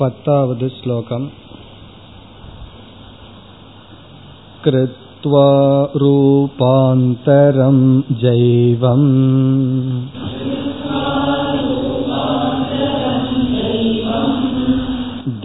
[0.00, 1.28] पतावद् श्लोकम्
[4.64, 5.48] कृत्वा
[6.02, 7.78] रूपान्तरं
[8.22, 9.06] जैवम्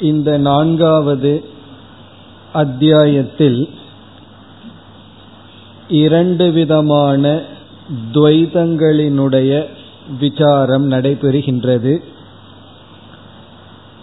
[0.00, 1.32] இந்த நான்காவது
[2.52, 3.60] அத்தியாயத்தில்
[5.88, 7.24] இரண்டு விதமான
[8.13, 9.65] துவைதங்களினுடைய
[10.19, 11.97] விசாரம் நடைபெறுகின்றது.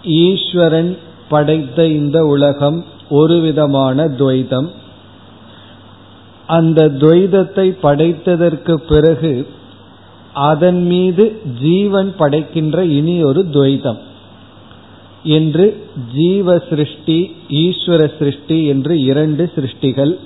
[0.02, 0.98] ஈஸ்வரன்
[1.28, 4.68] படைத்த இந்த உலகம் ஒரு விதமான துவைதம்.
[6.46, 9.46] அந்த துவைதத்தை படைத்ததற்கு பிறகு
[10.32, 13.98] அதன் மீது ஜீவன் படைக்கின்ற இனி ஒரு துவைதம்
[15.22, 20.18] என்று ஜீவ சிருஷ்டி ஈஸ்வர சிருஷ்டி என்று இரண்டு சிருஷ்டிகள்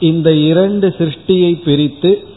[0.00, 2.28] இந்த இரண்டு சிருஷ்டியை பிரித்து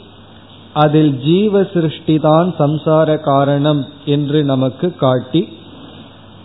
[0.74, 5.48] அதில் ஜீவ சிருஷ்டி தான் சம்சார காரணம் என்று நமக்கு காட்டி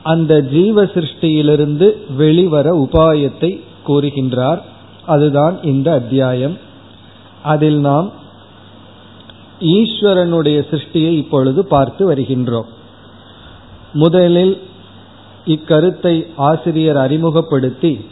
[0.03, 4.59] அந்த ஜீவ சிருஷ்டியிலிருந்து வெளிவர உபாயத்தை கூறுகின்றார்.
[5.07, 6.59] அதுதான் இந்த அத்தியாயம்.
[7.43, 8.13] அதில் நாம்
[9.61, 12.69] ஈஸ்வரனுடைய சிருஷ்டியை இப்பொழுது பார்த்து வருகின்றோம்.
[13.93, 14.61] முதலில்
[15.47, 18.05] இக்கருத்தை ஆசிரியர் அறிமுகப்படுத்தி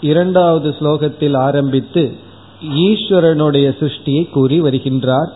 [0.00, 2.24] இரண்டாவது ஸ்லோகத்தில் ஆரம்பித்து
[2.64, 5.28] ஈஸ்வரனுடைய சிருஷ்டியை கூறி வருகின்றார்.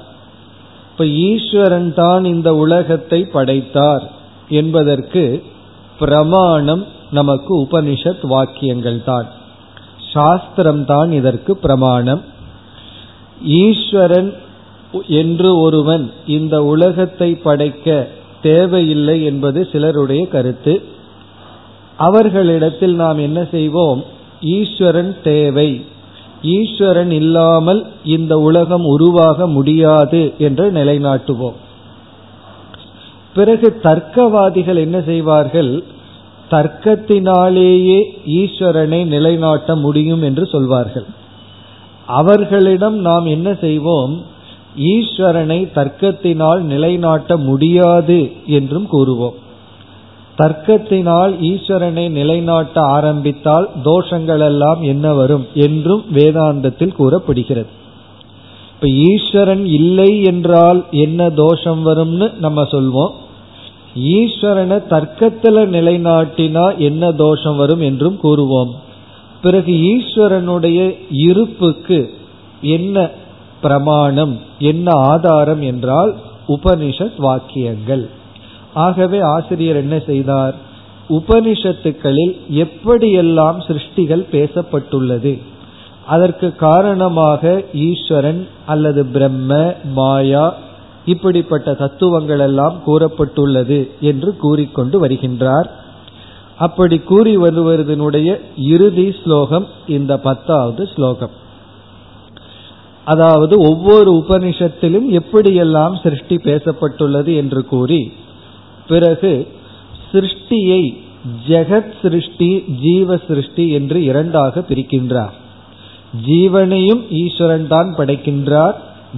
[0.90, 4.10] இப்ப ஈஸ்வரன் தான் இந்த உலகத்தை படைத்தார்
[4.48, 5.42] என்பதற்கு
[5.98, 9.28] பிரமாணம் நமக்கு உபனிஷத் வாக்கியங்கள் தான்.
[10.12, 12.24] சாஸ்திரம் தான் இதற்கு பிரமாணம்.
[13.42, 14.34] ஈஸ்வரன்
[15.08, 18.08] என்று ஒருவன் இந்த உலகத்தை படைக்க
[18.42, 20.82] தேவையில்லை என்பது சிலருடைய கருத்து.
[21.96, 24.04] அவர்களிடத்தில் நாம் என்ன செய்வோம்?
[24.40, 25.84] ஈஸ்வரன் தேவை.
[26.42, 31.52] ஈஸ்வரன் இல்லாமல் இந்த உலகம் உருவாக முடியாது என்று நிலைநாட்டுவோம்.
[33.34, 35.84] பிறகு தர்க்கவாதிகள் என்ன செய்வார்கள்?
[36.50, 41.04] தர்க்கத்தினாலேயே ஈஸ்வரனை நிலைநாட்ட முடியும் என்று சொல்வார்கள்.
[42.06, 44.24] அவர்களிடம் நாம் என்ன செய்வோம்?
[44.78, 49.34] ஈஸ்வரனை தர்க்கத்தினால் நிலைநாட்ட முடியாது என்றும் கூறுவோம்.
[50.40, 57.68] தர்க்கத்தினால் ஈஸ்வரனை நிலைநாட்ட ஆரம்பித்தால் தோஷங்கள் எல்லாம் என்ன வரும் என்றும் வேதாந்தத்தில் கூறப்படுகிறது.
[58.74, 63.12] இப்ப ஈஸ்வரன் இல்லை என்றால் என்ன தோஷம் வரும்னு நம்ம சொல்வோம்.
[63.96, 68.70] ஈஸ்வரனை தர்க்கத்துல நிலைநாட்டினா என்ன தோஷம் வரும் என்றும் கூறுவோம்.
[69.42, 70.80] பிறகு ஈஸ்வரனுடைய
[71.10, 72.10] இருப்புக்கு
[72.60, 73.10] என்ன
[73.62, 76.14] பிரமாணம் என்ன ஆதாரம் என்றால்
[76.48, 78.10] உபனிஷத் வாக்கியங்கள்.
[78.74, 80.54] ஆகவே ஆசிரியர் என்ன செய்தார்?
[81.08, 85.38] உபனிஷத்துக்களில் எப்படியெல்லாம் சிருஷ்டிகள் பேசப்பட்டுள்ளது?
[86.06, 90.54] அதற்கு காரணமாக ஈஸ்வரன் அல்லது பிரம்ம மாயா
[91.04, 95.68] இப்படிப்பட்ட தத்துவங்கள் எல்லாம் கூறப்பட்டுள்ளது என்று கூறிக்கொண்டு வருகின்றார்.
[96.58, 101.30] அப்படி கூறி வருவதனுடைய இறுதி ஸ்லோகம் இந்த பத்தாவது ஸ்லோகம்.
[103.04, 108.12] அதாவது ஒவ்வொரு உபனிஷத்திலும் எப்படியெல்லாம் சிருஷ்டி பேசப்பட்டுள்ளது என்று கூறி
[108.92, 109.32] பிறகு
[110.12, 110.82] சிருஷ்டியை
[111.48, 112.50] ஜெகத் சிருஷ்டி
[112.84, 115.34] ஜீவ சிருஷ்டி என்று இரண்டாக பிரிக்கின்றார்.
[116.28, 118.76] ஜீவனையும் ஈஸ்வரன் தான் படைக்கின்றார்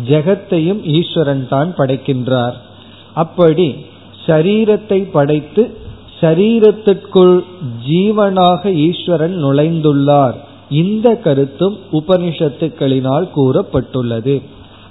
[0.09, 2.57] ஜெகத்தையும் ஈஸ்வரன் தான் படைக்கின்றார்.
[3.23, 3.69] அப்படி
[4.27, 5.63] சரீரத்தை படைத்து
[6.21, 7.37] சரீரத்திற்குள்
[7.89, 10.37] ஜீவனாக ஈஸ்வரன் நுழைந்துள்ளார்.
[10.83, 14.37] இந்த கருத்தும் உபனிஷத்துக்களினால் கூறப்பட்டுள்ளது.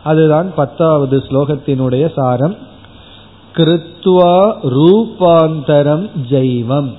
[0.10, 2.56] அதுதான் பத்தாவது ஸ்லோகத்தினுடைய சாரம்.
[3.56, 6.94] கிருத்வா ரூபாந்தரம் ஜெய்வம்.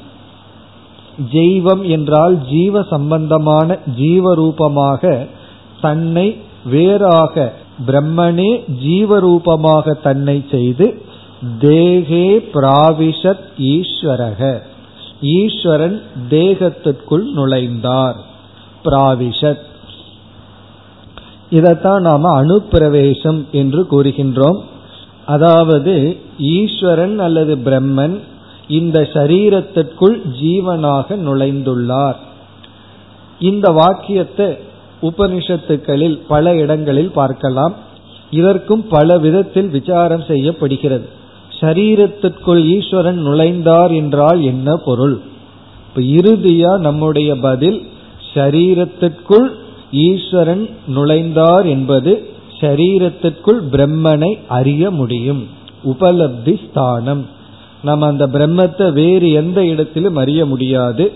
[1.32, 5.26] ஜெய்வம் என்றால் ஜீவ சம்பந்தமான ஜீவரூபமாக
[5.80, 7.52] தன்னை வேறாக
[7.86, 11.02] பிரம்மனே ஜீவரூபமாக தன்னை செய்து
[11.60, 14.58] தேகே பிராவிஷத் ஈஸ்வரக.
[15.20, 18.16] ஈஸ்வரன் தேகத்திற்குள் நுழைந்தார்.
[18.84, 19.58] பிராவிஷத்.
[21.50, 24.60] இதைத்தான் நாம அணுப்பிரவேசம் என்று கூறுகின்றோம்.
[25.26, 28.20] அதாவது ஈஸ்வரன் அல்லது பிரம்மன்
[28.68, 32.16] இந்த சரீரத்திற்குள் ஜீவனாக நுழைந்துள்ளார்.
[33.38, 34.56] இந்த வாக்கியத்தை
[35.02, 37.74] உபனிஷத்துக்களில் பல இடங்களில் பார்க்கலாம்.
[38.30, 41.08] இதற்கும் பல விதத்தில் விசாரம் செய்யப்படுகிறது.
[41.60, 45.20] சரீரத்திற்குள் ஈஸ்வரன் நுழைந்தார் என்றால் என்ன பொருள்?
[45.88, 47.82] இப்ப இறுதியா நம்முடைய பதில்
[48.34, 49.50] சரீரத்திற்குள்
[49.90, 52.31] ஈஸ்வரன் நுழைந்தார் என்பது
[52.62, 55.46] சரீரத்திற்குள் பிரம்மனை அறிய முடியும்.
[55.84, 57.26] உபலப்தி ஸ்தானம்.
[57.82, 61.12] நம்ம அந்த பிரம்மத்தை வேறு எந்த இடத்திலும் அறிய முடியாது.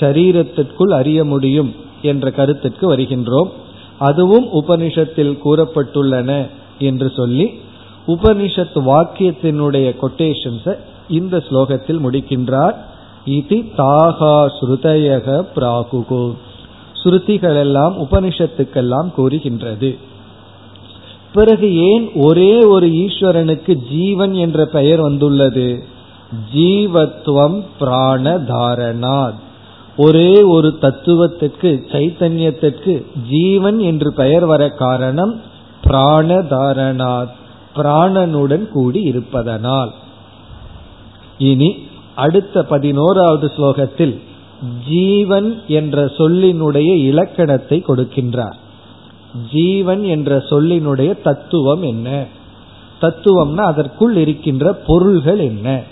[0.00, 3.50] சரீரத்திற்குள் அறிய முடியும் என்ற கருத்துக்கு வருகின்றோம்.
[3.98, 6.48] அதுவும் உபனிஷத்தில் கூறப்பட்டுள்ளன
[6.78, 7.50] என்று சொல்லி
[8.06, 10.76] உபனிஷத் வாக்கியத்தினுடைய கொட்டேஷன்ஸை
[11.08, 12.74] இந்த ஸ்லோகத்தில் முடிக்கின்றார்.
[13.24, 16.34] இது தாகா ஸ்ருதயக பிராகுகோ.
[17.04, 20.08] ஸ்ருதிகளெல்லாம் உபனிஷத்துக்கெல்லாம் கூறுகின்றது.
[21.34, 25.82] பிறகு ஏன் ஒரே ஒரு ஈஸ்வரனுக்கு ஜீவன் என்ற பெயர் வந்துள்ளது?
[26.56, 29.38] ஜீவத்துவம் பிராணதாரணாத்.
[29.96, 35.40] ஒரே ஒரு தத்துவத்திற்கு சைத்தன்யத்திற்கு ஜீவன் என்று பெயர் வர காரணம்
[35.84, 37.30] பிராணதாரணாத்.
[37.76, 39.92] பிராணனுடன் கூடி இருப்பதனால்.
[41.38, 41.76] இனி
[42.14, 44.18] அடுத்த பதினோராவது ஸ்லோகத்தில்
[44.88, 48.56] ஜீவன் என்ற சொல்லினுடைய இலக்கணத்தை கொடுக்கின்றார்.
[49.52, 52.24] ஜீவன் என்ற சொல்லினுடைய தத்துவம் என்ன?
[53.00, 55.82] தத்துவம்னா அதற்குள் இருக்கின்ற பொருள்கள் என்ன?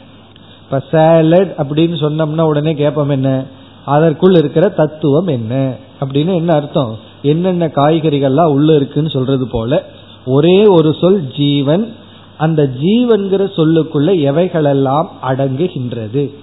[0.64, 3.44] இப்ப சேலட் அப்படின்னு சொன்னோம்னா உடனே கேட்போம் என்ன?
[3.84, 5.74] அதற்குள் இருக்கிற தத்துவம் என்ன?
[6.00, 6.98] அப்படின்னு என்ன அர்த்தம்?
[7.22, 9.84] என்னென்ன காய்கறிகள்லாம் உள்ள இருக்குன்னு சொல்றது போல
[10.26, 11.92] ஒரே ஒரு சொல் ஜீவன்
[12.38, 16.34] அந்த ஜீவன்கிற சொல்லுக்குள்ள எவைகளெல்லாம் அடங்குகின்றது?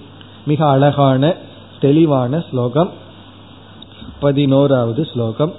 [0.46, 1.34] மிக அழகான
[1.80, 2.90] தெளிவான ஸ்லோகம்.
[4.20, 5.52] பதினோராவது ஸ்லோகம்.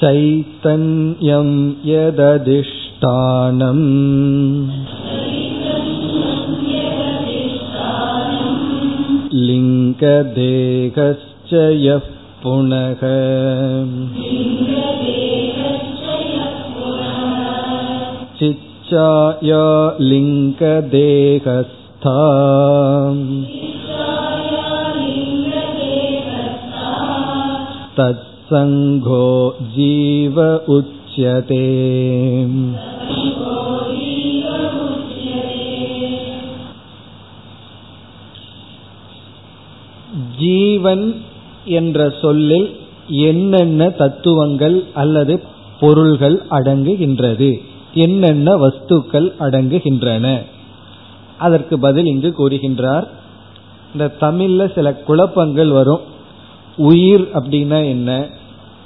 [0.00, 1.48] चैतन्यं
[1.90, 3.86] यदधिष्ठानम्
[9.48, 11.52] लिङ्गदेहश्च
[11.84, 12.04] यः
[12.42, 13.02] पुनः
[18.38, 19.64] चिच्चाया
[20.10, 22.18] लिङ्गदेहस्था
[28.48, 29.26] तत्सङ्घो
[29.74, 30.36] जीव
[30.70, 31.64] उच्यते
[40.38, 41.04] ஜீவன்
[41.72, 42.66] என்ற சொல்லில்
[43.24, 45.34] என்னென்ன தத்துவங்கள் அல்லது
[45.80, 47.50] பொருள்கள் அடங்குகின்றது
[47.96, 50.26] என்னென்ன வஸ்துக்கள் அடங்குகின்றன
[51.38, 53.06] அதற்கு பதில் இங்கு கூறுகின்றார்
[53.92, 56.04] இந்த தமிழ்ல சில குழப்பங்கள் வரும்
[56.82, 58.10] உயிர் அப்படின்னா என்ன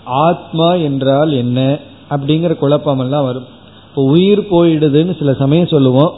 [0.06, 1.80] ஆத்மா என்றால் என்ன?
[2.10, 3.46] அப்படிங்கிற குழப்பமெல்லாம் வரும்.
[3.90, 6.14] இப்போ உயிர் போயிடுதுன்னு சில சமயம் சொல்லுவோம்.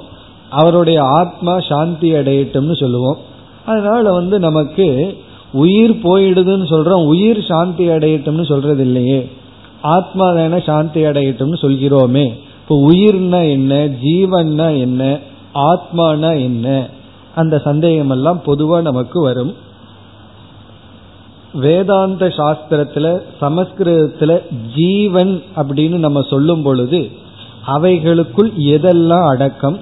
[0.49, 3.17] அவருடைய ஆத்மா சாந்தி அடையட்டும்னு சொல்லுவோம்.
[3.65, 5.17] அதனால வந்து நமக்கு
[5.53, 7.05] உயிர் போயிடுதுன்னு சொல்றோம்.
[7.05, 9.29] உயிர் சாந்தி அடையட்டும்னு சொல்றது இல்லையே
[9.81, 12.39] ஆத்மா தானே சாந்தி அடையட்டும்னு சொல்கிறோமே.
[12.61, 13.75] இப்போ உயிர்னா என்ன?
[14.03, 15.19] ஜீவன்னா என்ன?
[15.53, 16.89] ஆத்மானா என்ன?
[17.35, 19.55] அந்த சந்தேகம் எல்லாம் பொதுவா நமக்கு வரும்.
[21.56, 24.42] வேதாந்த சாஸ்திரத்துல சமஸ்கிருதத்துல
[24.75, 27.10] ஜீவன் அப்படின்னு நம்ம சொல்லும் பொழுது
[27.68, 29.78] அவைகளுக்குள் எதெல்லாம் அடக்கம்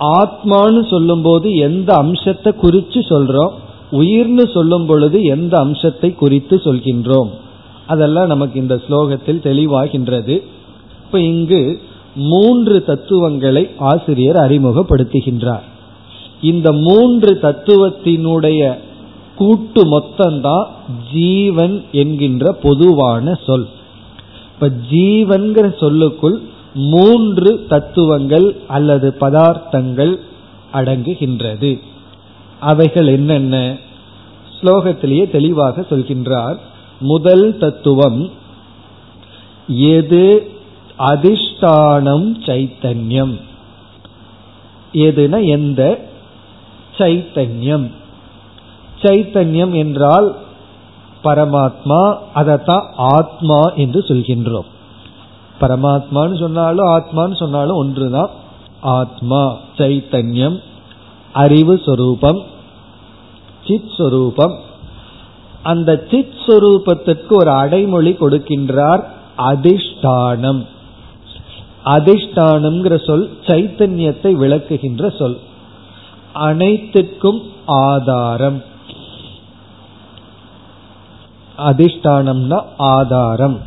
[0.00, 3.52] ஆத்மான்னு சொல்லும் போது எந்த அம்சத்தை குறித்து சொல்றோம்
[3.92, 7.30] உயிர்னு சொல்லும் பொழுது எந்த அம்சத்தை குறித்து சொல்கின்றோம்.
[7.86, 10.42] அதெல்லாம் நமக்கு இந்த ஸ்லோகத்தில் தெளிவாகின்றது.
[11.04, 11.80] இப்ப இங்கு
[12.14, 15.66] மூன்று தத்துவங்களை ஆசிரியர் அறிமுகப்படுத்துகின்றார்.
[16.40, 18.60] இந்த மூன்று தத்துவத்தினுடைய
[19.36, 20.66] கூட்டு மொத்தம்தான்
[21.12, 23.68] ஜீவன் என்கின்ற பொதுவான சொல்.
[24.54, 26.40] இப்ப ஜீவன்கிற சொல்லுக்குள்
[26.74, 30.16] மூன்று தத்துவங்கள் அல்லது பதார்த்தங்கள்
[30.72, 31.80] அடங்குகின்றது.
[32.60, 33.76] அவைகள் என்னென்ன?
[34.60, 36.56] ஸ்லோகத்திலேயே தெளிவாக சொல்கின்றார்.
[37.00, 38.30] முதல் தத்துவம்
[39.68, 40.50] எது
[40.98, 43.40] அதிஷ்டானம் சைத்தன்யம்.
[44.92, 46.04] எதுன எந்த?
[46.98, 47.90] சைத்தன்யம்.
[49.04, 50.36] சைத்தன்யம் என்றால்
[51.24, 54.68] பரமாத்மா அதைத்தான் ஆத்மா என்று சொல்கின்றோம்.
[55.60, 58.30] பரமாத்மான்னு சொன்னாலும் ஆத்மான்னு சொன்னாலும் ஒன்றுதான்.
[58.80, 60.58] ஆத்மா சைத்தன்யம்
[61.32, 62.42] அறிவு சொரூபம்
[63.66, 64.54] சித் சொரூபம்.
[65.62, 69.04] அந்த சித் சொரூபத்திற்கு ஒரு அடைமொழி கொடுக்கின்றார்
[69.38, 70.66] அதிஷ்டானம்.
[71.84, 75.38] அதிஷ்டானம்ங்கிற சொல் சைத்தன்யத்தை விளக்குகின்ற சொல்.
[76.32, 78.62] அனைத்திற்கும் ஆதாரம்.
[81.58, 83.60] அதிஷ்டானம்னா ஆதாரம்.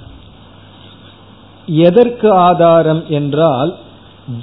[1.67, 3.75] எதற்கு ஆதாரம் என்றால்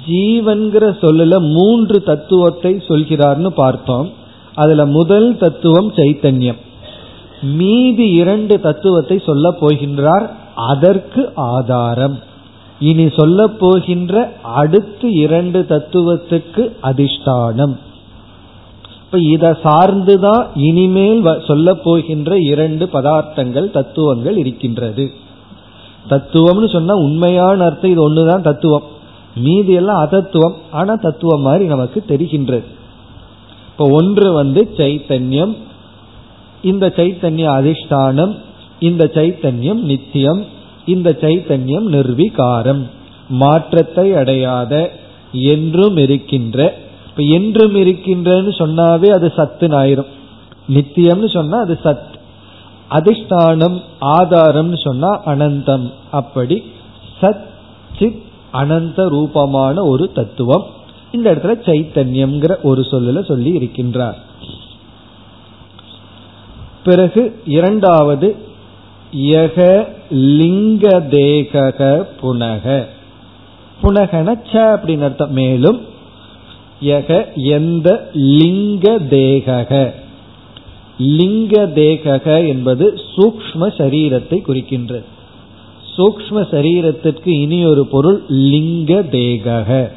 [0.07, 4.09] ஜீவன்கிற சொல்லல மூன்று தத்துவத்தை சொல்கிறார்னு பார்த்தோம்.
[4.55, 6.59] அதுல முதல் தத்துவம் சைத்தன்யம்.
[7.41, 12.19] மீதி இரண்டு தத்துவத்தை சொல்ல போகின்றார் அதற்கு ஆதாரம்.
[12.79, 17.75] இனி சொல்ல போகின்ற அடுத்து இரண்டு தத்துவத்துக்கு அதிஷ்டானம்.
[19.17, 25.11] இப்ப இதை சார்ந்துதான் இனிமேல் சொல்ல போகின்ற இரண்டு பதார்த்தங்கள் தத்துவங்கள் இருக்கின்றது.
[26.09, 28.83] தத்துவம்னு சொன்னா உண்மையான அர்த்தம் இது ஒண்ணுதான் தத்துவம்.
[29.35, 30.53] மீதி எல்லாம் அதத்துவம்.
[30.71, 32.63] ஆனா தத்துவம் மாதிரி நமக்கு தெரிகின்றது.
[33.67, 35.55] இப்ப ஒன்று வந்து சைத்தன்யம்
[36.61, 38.37] இந்த சைத்தன்ய அதிஷ்டானம்
[38.79, 40.45] இந்த சைத்தன்யம் நித்தியம்
[40.85, 42.81] இந்த சைத்தன்யம் நிர்விகாரம்.
[43.29, 44.91] மாற்றத்தை அடையாத
[45.31, 46.83] என்றும் இருக்கின்ற
[47.17, 50.11] இப்ப என்றும் இருக்கின்றன்னு சொன்னாவே அது சத்துன்னு ஆயிரும்.
[50.69, 52.13] நித்தியம்னு சொன்னா அது சத்.
[52.91, 55.91] அதிஷ்டானம் ஆதாரம்னு சொன்னா அனந்தம்.
[56.11, 56.63] அப்படி
[57.21, 57.43] சத்
[57.99, 58.21] சித்
[58.53, 60.65] அனந்த ரூபமான ஒரு தத்துவம்.
[61.11, 64.15] இந்த இடத்துல சைத்தன்யம்ங்கிற ஒரு சொல்லுல சொல்லி இருக்கின்றார்.
[66.83, 68.35] பிறகு இரண்டாவது
[69.13, 72.85] யக லிங்க தேக புனக.
[73.83, 75.33] புனகன ச அப்படின்னு அர்த்தம்.
[75.33, 75.93] மேலும்
[76.81, 79.93] யக எந்த லிங்க தேகக.
[80.97, 85.03] லிங்க தேகக என்பது சூக்ம சரீரத்தை குறிக்கின்றது.
[85.97, 89.91] சூக்ம சரீரத்திற்கு இனி ஒரு பொருள் லிங்க தேகக.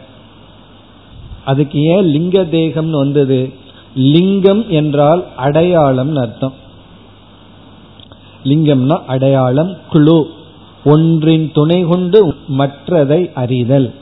[1.44, 3.52] அதுக்கு ஏன் லிங்க தேகம்னு வந்தது?
[3.94, 6.52] லிங்கம் என்றால் அடையாளம் அர்த்தம்.
[8.44, 10.30] லிங்கம்னா அடையாளம் குழு
[10.84, 13.94] ஒன்றின் துணை கொண்டு மற்றதை அறிதல்.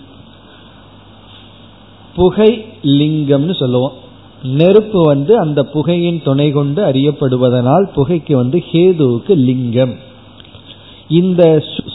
[2.14, 3.94] புகை லிங்கம்னு சொல்லுவோம்.
[4.42, 9.94] நெருப்பு வந்து அந்த புகையின் துணை கொண்டு அறியப்படுவதனால் புகைக்கு வந்து ஹேதுவுக்கு லிங்கம்.
[11.08, 11.42] இந்த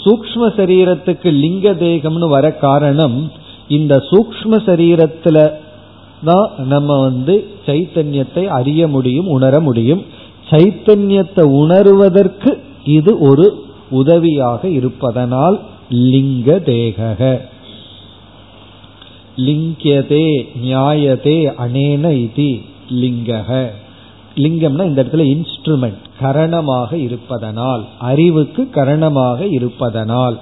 [0.03, 3.31] சூக்ம சரீரத்துக்கு லிங்க தேகம்னு வர காரணம்
[3.67, 5.38] இந்த சூக்ம சரீரத்துல
[6.23, 7.35] தான் நம்ம வந்து
[7.65, 10.01] சைத்தன்யத்தை அறிய முடியும் உணர முடியும்.
[10.51, 12.51] சைத்தன்யத்தை உணருவதற்கு
[12.97, 13.45] இது ஒரு
[13.89, 15.59] உதவியாக இருப்பதனால்
[15.89, 17.00] லிங்க தேக
[19.45, 22.50] லிங்கியதே நியாயதே அனேன இது
[22.89, 23.67] லிங்கக.
[24.36, 30.39] லிங்கம்னா இந்த இடத்துல இன்ஸ்ட்ருமெண்ட் கரணமாக இருப்பதனால் அறிவுக்கு கரணமாக இருப்பதனால்.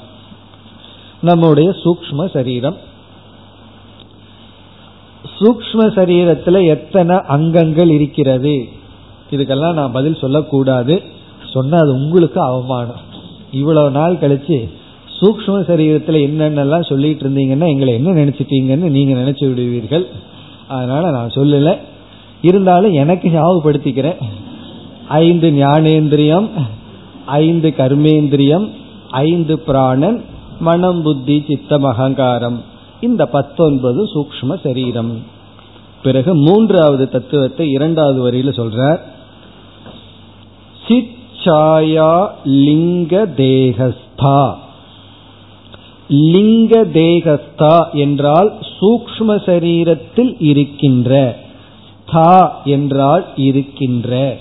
[1.21, 2.77] நம்முடைய சூக்ம சரீரம்.
[5.39, 8.67] சூக்ம சரீரத்தில் எத்தனை அங்கங்கள் இருக்கிறது?
[9.31, 11.03] இதுக்கெல்லாம் நான் பதில் சொல்லக்கூடாது.
[11.53, 13.07] சொன்னால் அது உங்களுக்கு அவமானம்.
[13.51, 14.69] இவ்வளவு நாள் கழிச்சு
[15.21, 20.07] சூக்ம சரீரத்துல என்னென்னலாம் சொல்லிட்டு இருந்தீங்கன்னா எங்களை என்ன நினைச்சிட்டீங்கன்னு நீங்க நினைச்சு விடுவீர்கள்.
[20.67, 21.77] அதனால நான் சொல்லல.
[22.41, 24.15] இருந்தாலும் எனக்கு ஞாபகப்படுத்திக்கிறேன்.
[25.07, 26.49] ஐந்து ஞானேந்திரியம்
[27.25, 28.69] ஐந்து கர்மேந்திரியம்
[29.09, 30.23] ஐந்து பிராணன்
[30.59, 32.63] மனம் புத்தி சித்தம் அகங்காரம்.
[33.01, 35.23] இந்த பத்தொன்பது சூக்ம சரீரம்.
[36.03, 38.99] பிறகு மூன்றாவது தத்துவத்தை இரண்டாவது வரியில சொல்றார்.
[40.87, 44.55] சிச்சாயா லிங்க தேகஸ்தா.
[46.09, 51.39] லிங்க தேகஸ்தா என்றால் சூக்ம சரீரத்தில் இருக்கின்ற
[52.05, 54.37] ஸ்தா என்றால் இருக்கின்ற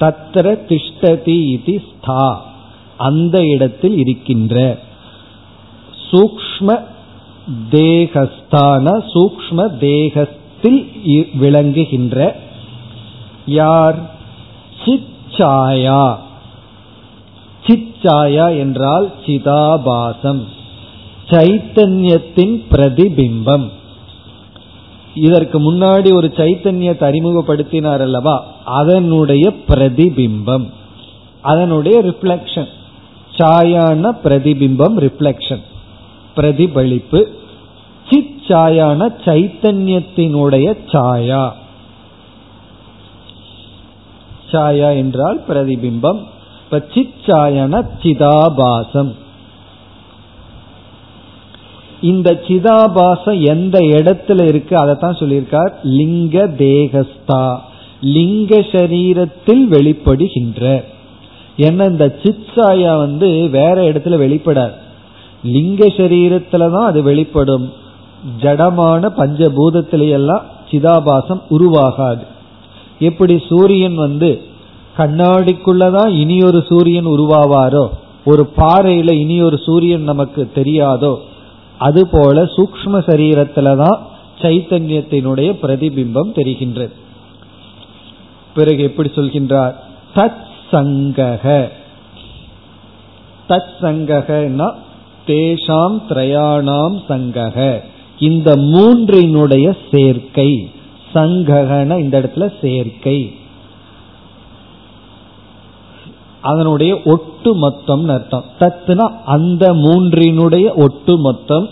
[0.00, 2.36] தத்திர திஷ்டதி இது ஸ்தா
[2.96, 4.78] அந்த இடத்தில் இருக்கின்ற.
[6.10, 6.84] சூக்ம
[7.70, 10.92] தேகஸ்தான சூக்ம தேகத்தில்
[11.40, 12.36] விளங்குகின்ற
[13.46, 13.98] யார்?
[14.84, 16.16] சிச்சாயா.
[17.66, 20.58] சிச்சாயா என்றால் சிதாபாசம்.
[21.30, 23.68] சைத்தன்யத்தின் பிரதிபிம்பம்.
[25.14, 30.70] இதற்கு முன்னாடி ஒரு சைத்தன்யத்தை அறிமுகப்படுத்தினார் அல்லவா அதனுடைய பிரதிபிம்பம்.
[31.40, 32.68] அதனுடைய ரிஃப்ளெக்ஷன்
[33.38, 35.62] சாயான பிரதிபிம்பம் ரிஃப்ளெக்ஷன்
[36.34, 37.28] பிரதிபலிப்பு.
[38.10, 41.52] சித் சாயான சைத்தன்யத்தினுடைய சாயா.
[44.52, 46.20] சாயா என்றால் பிரதிபிம்பம்.
[46.64, 47.14] இப்ப சித்
[48.02, 49.14] சிதாபாசம்.
[52.02, 54.76] இந்த சிதாபாசம் எந்த இடத்துல இருக்கு?
[54.76, 55.72] அதைத்தான் சொல்லியிருக்கார்.
[55.82, 57.56] லிங்க தேகஸ்தா.
[58.00, 60.84] லிங்க சரீரத்தில் வெளிப்படுகின்ற.
[61.56, 64.72] ஏன்னா இந்த சித்சாயா வந்து வேற இடத்துல வெளிப்படாது
[65.44, 67.72] லிங்க சரீரத்துல தான் அது வெளிப்படும்.
[68.40, 70.40] ஜடமான பஞ்சபூதத்திலையெல்லாம்
[70.70, 72.24] சிதாபாசம் உருவாகாது.
[72.98, 74.40] எப்படி சூரியன் வந்து
[74.96, 77.88] கண்ணாடிக்குள்ளதான் இனியொரு சூரியன் உருவாவாரோ?
[78.24, 81.16] ஒரு பாறையில இனியொரு சூரியன் நமக்கு தெரியாதோ?
[81.80, 83.98] அதுபோல சூக்ம சரீரத்துலதான்
[84.38, 86.92] சைத்தன்யத்தினுடைய பிரதிபிம்பம் தெரிகின்றது.
[88.54, 89.74] பிறகு எப்படி சொல்கின்றார்?
[90.14, 91.68] தத் சங்கக
[93.48, 94.74] தத் சங்ககன்னா
[95.26, 97.80] தேஷாம் திரயாணாம் சங்கக.
[98.18, 100.70] இந்த மூன்றினுடைய சேர்க்கை.
[101.14, 103.34] சங்ககன இந்த இடத்துல சேர்க்கை.
[106.42, 108.44] அதனுடைய ஒட்டு மொத்தம் அர்த்தம்.
[108.60, 111.68] தத்துனா அந்த மூன்றினுடைய ஒட்டு மொத்தம்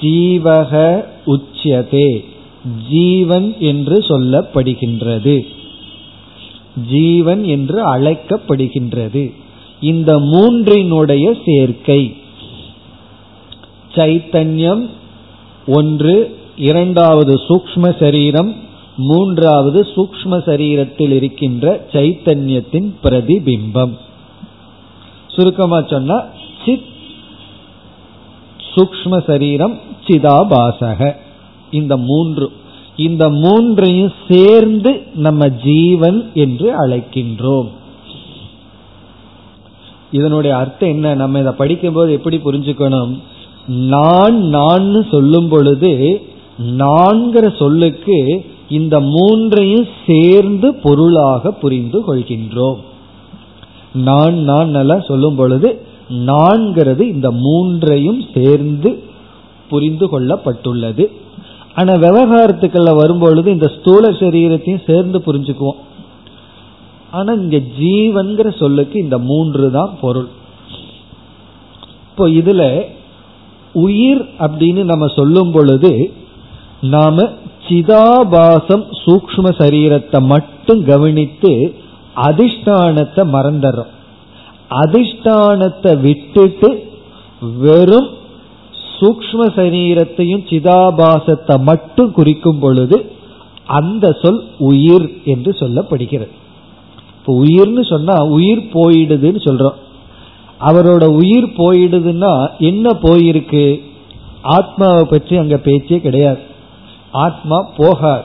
[0.00, 2.24] ஜீவக உச்சியதே.
[2.90, 5.46] ஜீவன் என்று சொல்லப்படுகின்றது.
[6.90, 9.32] ஜீவன் என்று அழைக்கப்படுகின்றது.
[9.80, 12.16] இந்த மூன்றினுடைய சேர்க்கை.
[13.94, 14.88] சைத்தன்யம்
[15.66, 18.56] ஒன்று இரண்டாவது சூக்ம சரீரம்
[18.96, 23.96] மூன்றாவது சூக்ம சரீரத்தில் இருக்கின்ற சைத்தன்யத்தின் பிரதிபிம்பம்.
[25.26, 26.24] சுருக்கமா சொன்னா
[26.64, 26.84] சித்
[28.74, 31.16] சூக்ம சரீரம் சிதாபாசக.
[31.70, 32.52] இந்த மூன்று
[32.96, 37.68] இந்த மூன்றையும் சேர்ந்து நம்ம ஜீவன் என்று அழைக்கின்றோம்.
[40.12, 41.14] இதனுடைய அர்த்தம் என்ன?
[41.14, 43.18] நம்ம இதை படிக்கும்போது எப்படி புரிஞ்சுக்கணும்?
[43.66, 46.22] நான் நான் சொல்லும் பொழுது
[46.78, 48.44] நான்கிற சொல்லுக்கு
[48.78, 52.80] இந்த மூன்றையும் சேர்ந்து பொருளாக புரிந்து கொள்கின்றோம்.
[54.08, 55.68] நான் நான் நல்லா சொல்லும் பொழுது
[56.28, 58.90] நான்கிறது இந்த மூன்றையும் சேர்ந்து
[59.70, 61.04] புரிந்து கொள்ளப்பட்டுள்ளது.
[61.78, 65.80] ஆனா விவகாரத்துக்கள்ல வரும்பொழுது இந்த ஸ்தூல சரீரத்தையும் சேர்ந்து புரிஞ்சுக்குவோம்.
[67.10, 70.28] ஆனா இங்க ஜீவன்கிற சொல்லுக்கு இந்த மூன்று தான் பொருள்.
[72.10, 72.62] இப்போ இதுல
[73.84, 75.92] உயிர் அப்படின்னு நம்ம சொல்லும் பொழுது
[76.94, 77.26] நாம
[77.72, 81.52] சிதாபாசம் சூக்ம சரீரத்தை மட்டும் கவனித்து
[82.28, 83.92] அதிஷ்டானத்தை மறந்துடுறோம்.
[84.82, 86.68] அதிஷ்டானத்தை விட்டுட்டு
[87.64, 88.10] வெறும்
[88.98, 92.96] சூக்ம சரீரத்தையும் சிதாபாசத்தை மட்டும் குறிக்கும் பொழுது
[93.64, 96.32] அந்த சொல் உயிர் என்று சொல்லப்படுகிறது.
[97.16, 99.78] இப்போ உயிர்னு சொன்னா உயிர் போயிடுதுன்னு சொல்றோம்.
[100.60, 103.82] அவரோட உயிர் போயிடுதுன்னா என்ன போயிருக்கு?
[104.42, 106.42] ஆத்மாவை பற்றி அங்க பேச்சே கிடையாது.
[107.12, 108.22] ஆத்மா போகாது.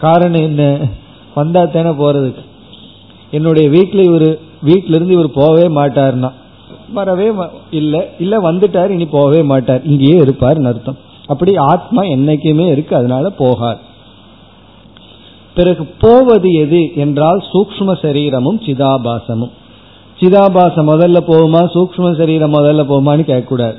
[0.00, 0.78] காரணம் என்ன?
[1.34, 2.44] வந்தா தானே போறதுக்கு.
[3.30, 4.28] என்னுடைய வீட்டில் இவர்
[4.64, 6.32] வீட்டில இருந்து இவர் போகவே மாட்டார்னா
[6.92, 7.32] வரவே
[7.70, 9.82] இல்லை இல்லை வந்துட்டார் இனி போகவே மாட்டார்.
[9.84, 10.96] இங்கேயே இருப்பார் அர்த்தம்.
[11.26, 13.80] அப்படி ஆத்மா என்னைக்குமே இருக்கு அதனால போகார்
[15.54, 19.52] பிறகு போவது எது என்றால் சூக்ம சரீரமும் சிதாபாசமும்.
[20.20, 23.78] சிதாபாசம் முதல்ல போகுமா சூக்ம சரீரம் முதல்ல போகுமான்னு கேட்கக்கூடாது.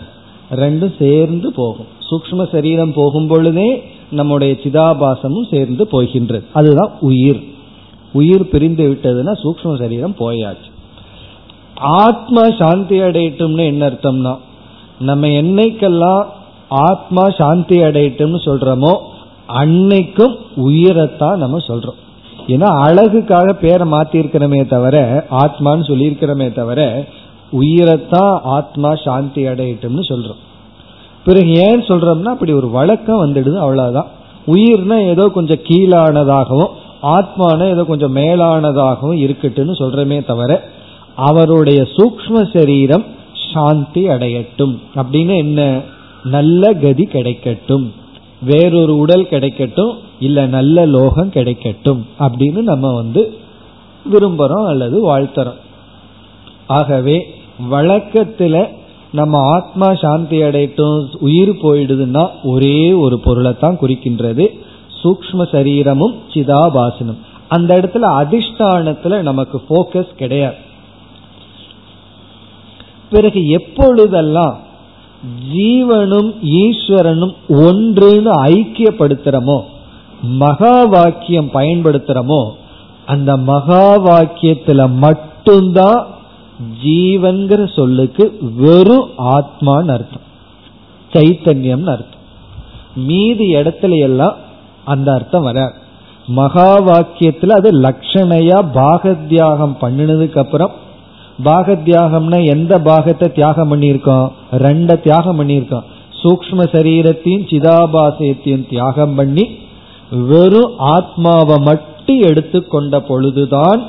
[0.56, 2.00] ரெண்டும் சேர்ந்து போகும்.
[2.12, 6.46] சூக்ம சரீரம் போகும் பொழுதே நம்முடைய சிதாபாசமும் சேர்ந்து போகின்றது.
[6.54, 7.44] அதுதான் உயிர்.
[8.14, 10.70] உயிர் பிரிந்து விட்டதுன்னா சூக்ம சரீரம் போயாச்சு.
[11.76, 14.38] ஆத்மா சாந்தி அடையட்டும்னு என்ன அர்த்தம்னா
[15.00, 16.26] நம்ம என்னைக்கெல்லாம்
[16.70, 18.98] ஆத்மா சாந்தி அடையட்டும்னு சொல்றோமோ
[19.48, 22.00] அன்னைக்கும் உயிரைத்தான் நம்ம சொல்றோம்.
[22.48, 27.08] ஏன்னா அழகுக்காக பேரை மாத்திருக்கிறமே தவிர ஆத்மான்னு சொல்லியிருக்கிறோமே தவிர
[27.52, 30.42] உயிரைத்தான் ஆத்மா சாந்தி அடையட்டும்னு சொல்றோம்.
[31.26, 34.08] பிறகு ஏன் சொல்றோம்னா அப்படி ஒரு வழக்கம் வந்துடுது அவ்வளவுதான்.
[34.48, 36.70] உயிர்னா ஏதோ கொஞ்சம் கீழானதாகவும்
[37.04, 40.70] ஆத்மான ஏதோ கொஞ்சம் மேலானதாகவும் இருக்கட்டும்னு சொல்றமே தவிர
[41.16, 43.06] அவருடைய சூக்ம சரீரம்
[43.54, 44.80] சாந்தி அடையட்டும்.
[44.96, 45.82] அப்படின்னு என்ன?
[46.24, 47.92] நல்ல கதி கிடைக்கட்டும்.
[48.42, 53.34] வேறொரு உடல் கிடைக்கட்டும் இல்ல நல்ல லோகம் கிடைக்கட்டும் அப்படின்னு நம்ம வந்து
[54.14, 55.60] விரும்புறோம் அல்லது வாழ்த்துறோம்.
[56.68, 57.34] ஆகவே
[57.72, 58.68] வழக்கத்துல
[59.12, 64.46] நம்ம ஆத்மா சாந்தி அடையட்டும் உயிர் போயிடுதுன்னா ஒரே ஒரு பொருளை தான் குறிக்கின்றது.
[65.04, 67.20] சூக்ம சரீரமும் சிதாபாசனம்.
[67.48, 70.56] அந்த இடத்துல அதிஷ்டானத்துல நமக்கு போக்கஸ் கிடையாது.
[73.10, 74.58] பிறகு எப்பொழுதெல்லாம்
[75.54, 76.30] ஜீவனும்
[76.62, 79.60] ஈஸ்வரனும் ஒன்றுன்னு ஐக்கியப்படுத்துறமோ
[80.22, 82.42] மகா வாக்கியம் பயன்படுத்துறமோ
[83.06, 86.00] அந்த மகா வாக்கியத்துல மட்டும்தான்
[86.84, 90.26] ஜீவன்கிற சொல்லுக்கு வெறும் ஆத்மான்னு அர்த்தம்.
[91.14, 92.24] சைத்தன்யம்னு அர்த்தம்.
[92.96, 94.36] மீதி இடத்துல எல்லாம்
[94.86, 95.74] அந்த அர்த்தம் வர
[96.26, 100.72] மகா வாக்கியத்துல அது லட்சணையா பாகத்தியாகம் பண்ணினதுக்கு அப்புறம்
[101.44, 104.32] பாகத்தியாகம்னா எந்த பாகத்தை தியாகம் பண்ணியிருக்கோம்?
[104.52, 105.84] ரெண்ட தியாகம் பண்ணியிருக்கோம்.
[106.24, 109.46] சூக்ம சரீரத்தையும் சிதாபாசயத்தையும் தியாகம் பண்ணி
[110.12, 113.82] வெறும் ஆத்மாவை மட்டும் எடுத்துக்கொண்ட பொழுதுதான்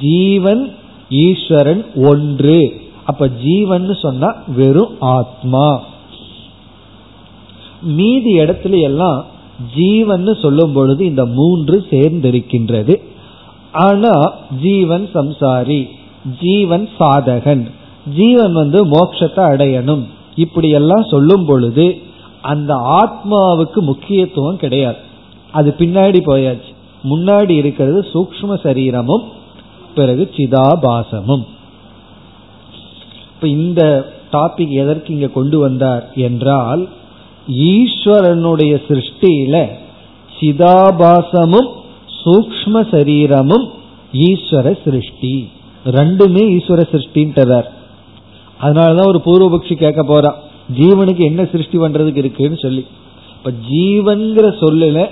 [0.00, 0.74] ஜீவன்
[1.08, 2.80] ஈஸ்வரன் ஒன்று.
[3.04, 5.80] அப்ப ஜீவன் சொன்னா வெறும் ஆத்மா.
[7.82, 9.24] மீதி இடத்துல எல்லாம்
[9.76, 13.00] ஜீவன் சொல்லும் பொழுது இந்த மூன்று சேர்ந்திருக்கின்றது.
[13.72, 14.10] ஆனா
[14.62, 15.88] ஜீவன் சம்சாரி
[16.40, 17.70] ஜீவன் சாதகன்.
[18.16, 20.02] ஜீவன் வந்து மோட்சத்தை அடையணும்.
[20.36, 21.98] இப்படி எல்லாம் சொல்லும் பொழுது
[22.42, 24.96] அந்த ஆத்மாவுக்கு முக்கியத்துவம் கிடையாது.
[25.52, 26.74] அது பின்னாடி போயாச்சு.
[27.04, 29.22] முன்னாடி இருக்கிறது சூக்ம சரீரமும்
[29.94, 31.44] பிறகு சிதாபாசமும்.
[33.34, 33.82] இப்ப இந்த
[34.32, 36.88] டாபிக் எதற்கு இங்க கொண்டு வந்தார் என்றால்
[37.48, 39.56] ஈஸ்வரனுடைய சிருஷ்டியில
[40.40, 41.70] சிதாபாசமும்
[42.24, 43.66] சூக்ம சரீரமும்
[44.12, 45.48] ஈஸ்வர சிருஷ்டி.
[45.84, 47.68] ரெண்டுமே ஈஸ்வர சிருஷ்டின்றார்
[48.62, 50.38] அதனாலதான் ஒரு பூர்வபக்ஷி கேட்க போறான்
[50.76, 52.86] ஜீவனுக்கு என்ன சிருஷ்டி பண்றதுக்கு இருக்குன்னு சொல்லி.
[53.36, 55.10] இப்ப ஜீவன்கிற சொல்லுல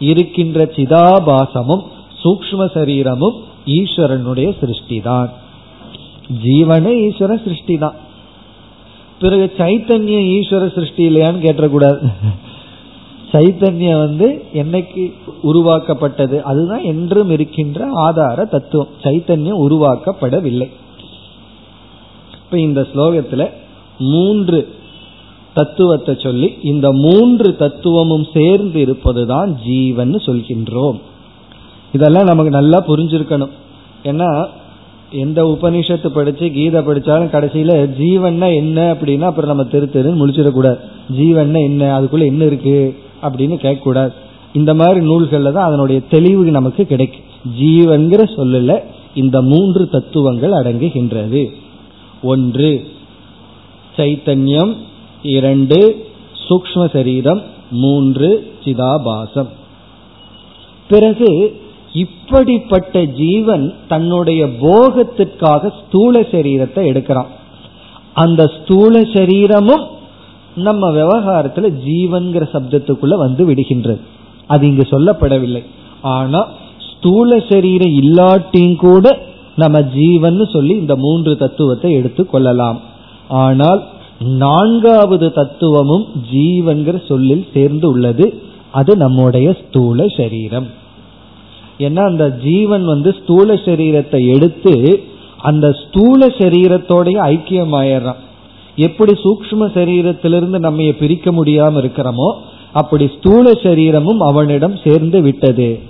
[0.00, 1.84] இருக்கின்ற சிதாபாசமும்
[2.22, 3.36] சூக்ம சரீரமும்
[3.66, 5.30] ஈஸ்வரனுடைய சிருஷ்டி தான்
[6.44, 7.98] ஜீவனே ஈஸ்வர சிருஷ்டி தான்
[9.20, 11.98] பிறகு சைத்தன்யம் ஈஸ்வர சிருஷ்டி இல்லையான்னு கேட்டக்கூடாது.
[13.32, 15.04] சைத்தன்யம் வந்து என்னைக்கு
[15.42, 16.36] உருவாக்கப்பட்டது?
[16.42, 18.92] அதுதான் என்றும் இருக்கின்ற ஆதார தத்துவம்.
[19.04, 20.68] சைத்தன்யம் உருவாக்கப்படவில்லை.
[22.42, 23.44] இப்ப இந்த ஸ்லோகத்துல
[23.98, 24.58] மூன்று
[25.54, 30.98] தத்துவத்தை சொல்லி இந்த மூன்று தத்துவமும் சேர்ந்து இருப்பதுதான் ஜீவன் சொல்கின்றோம்.
[31.94, 33.50] இதெல்லாம் நமக்கு நல்லா புரிஞ்சிருக்கணும்.
[34.04, 34.46] ஏன்னா
[35.10, 40.78] எந்த உபனிஷத்து படிச்சு கீதை படிச்சாலும் கடைசியில ஜீவன்னா என்ன அப்படின்னா அப்புறம் நம்ம தெரு தெரு முழிச்சிடக்கூடாது.
[41.16, 42.00] ஜீவன்னா என்ன?
[42.00, 42.96] அதுக்குள்ள என்ன இருக்கு?
[43.22, 44.12] அப்படின்னு கேட்கக்கூடாது.
[44.52, 47.22] இந்த மாதிரி நூல்கள்ல தான் அதனுடைய தெளிவு நமக்கு கிடைக்கும்.
[47.60, 48.82] ஜீவன்கிற சொல்லல
[49.14, 51.50] இந்த மூன்று தத்துவங்கள் அடங்குகின்றது.
[52.22, 52.84] ஒன்று
[53.96, 54.76] சைத்தன்யம்.
[55.22, 56.06] இரண்டு
[56.48, 57.42] சூக்ம சரீரம்.
[57.70, 59.48] மூன்று சிதாபாசம்.
[60.88, 61.62] பிறகு
[61.94, 67.26] இப்படிப்பட்ட ஜீவன் தன்னுடைய போகத்திற்காக ஸ்தூல சரீரத்தை எடுக்கிறான்.
[68.14, 69.86] அந்த ஸ்தூல சரீரமும்
[70.54, 74.00] நம்ம விவகாரத்துல ஜீவன்கிற சப்தத்துக்குள்ள வந்து விடுகின்றது.
[74.46, 75.64] அது இங்கு சொல்லப்படவில்லை.
[76.00, 76.48] ஆனா
[76.96, 79.18] ஸ்தூல சரீரம் இல்லாட்டியும் கூட
[79.56, 82.80] நம்ம ஜீவன் சொல்லி இந்த மூன்று தத்துவத்தை எடுத்துக் கொள்ளலாம்.
[83.28, 83.84] ஆனால்
[84.18, 88.42] நான்காவது தத்துவமும் ஜீவன்கிற சொல்லில் சேர்ந்து உள்ளது.
[88.70, 90.82] அது நம்முடைய ஸ்தூல சரீரம்.
[91.78, 95.04] ஏன்னா அந்த ஜீவன் வந்து ஸ்தூல சரீரத்தை எடுத்து
[95.38, 98.20] அந்த ஸ்தூல சரீரத்தோடைய ஐக்கியமாயிடுறான்.
[98.76, 102.28] எப்படி சூக்ம சரீரத்திலிருந்து நம்ம பிரிக்க முடியாம இருக்கிறோமோ
[102.72, 105.80] அப்படி ஸ்தூல சரீரமும் அவனிடம் சேர்ந்து விட்டது.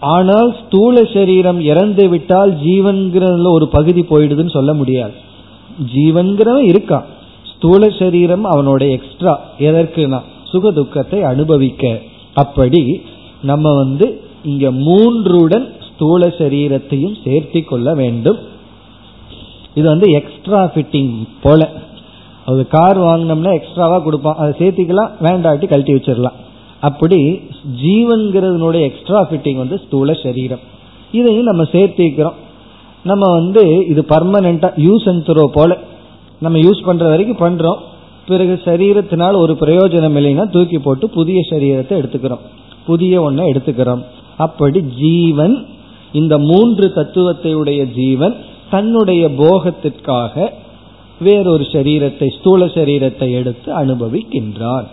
[0.00, 5.12] ஆனால் ஸ்தூல சரீரம் இறந்து விட்டால் ஜீவன்கிறதுல ஒரு பகுதி போயிடுதுன்னு சொல்ல முடியாது.
[5.94, 7.06] ஜீவன்கிறவன் இருக்கான்.
[7.52, 12.00] ஸ்தூல சரீரம் அவனோட எக்ஸ்ட்ரா எதற்குனா சுக துக்கத்தை அனுபவிக்க.
[12.34, 13.02] அப்படி
[13.42, 18.38] நம்ம வந்து இங்க மூன்றுடன் ஸ்தூல சரீரத்தையும் சேர்த்தி கொள்ள வேண்டும்.
[19.74, 21.68] இது வந்து எக்ஸ்ட்ரா ஃபிட்டிங் போல.
[22.44, 26.38] அது கார் வாங்கினோம்னா எக்ஸ்ட்ராவா கொடுப்பான் அதை சேர்த்திக்கலாம் வேண்டாட்டி கழட்டி வச்சிடலாம்.
[26.80, 27.40] அப்படி
[27.82, 30.60] ஜீவன்கிறதுனுடைய எக்ஸ்ட்ரா ஃபிட்டிங் வந்து ஸ்தூல சரீரம்.
[31.12, 32.38] இதையும் நம்ம சேர்த்திக்கிறோம்.
[33.04, 35.78] நம்ம வந்து இது பர்மனண்டா யூஸ் அண்ட் த்ரோ போல.
[36.40, 37.80] நம்ம யூஸ் பண்ற வரைக்கும் பண்றோம்.
[38.26, 42.42] பிறகு சரீரத்தினால் ஒரு பிரயோஜனம் இல்லைன்னா தூக்கி போட்டு புதிய சரீரத்தை எடுத்துக்கிறோம்.
[42.86, 44.02] புதிய ஒன்றை எடுத்துக்கிறோம்.
[44.46, 45.56] அப்படி ஜீவன்
[46.12, 48.34] இந்த மூன்று தத்துவத்தையுடைய ஜீவன்
[48.70, 50.34] தன்னுடைய போகத்திற்காக
[51.20, 54.88] வேறொரு சரீரத்தை ஸ்தூல சரீரத்தை எடுத்து அனுபவிக்கின்றார்.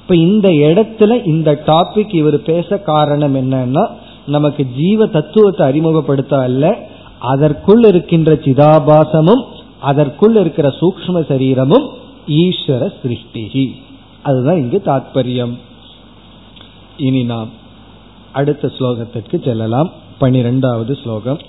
[0.00, 3.84] இப்ப இந்த இடத்துல இந்த டாபிக் இவர் பேச காரணம் என்னன்னா
[4.26, 6.64] நமக்கு ஜீவ தத்துவத்தை அறிமுகப்படுத்த அல்ல
[7.32, 9.44] அதற்குள் இருக்கின்ற சிதாபாசமும்
[9.90, 11.86] அதற்குள் இருக்கிற சூக்ம சரீரமும்
[12.42, 13.66] ஈஸ்வர சிருஷ்டிகி.
[14.22, 15.54] அதுதான் இங்கு தாத்பரியம்.
[17.06, 17.50] இனி நாம்
[18.33, 21.39] அடுத்த ஸ்லோகத்திற்கு செல்லலாம் பனிரெண்டாவது ஸ்லோகம்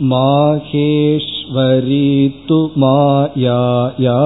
[0.00, 2.04] माहेश्वरी
[2.48, 4.18] तु मायाया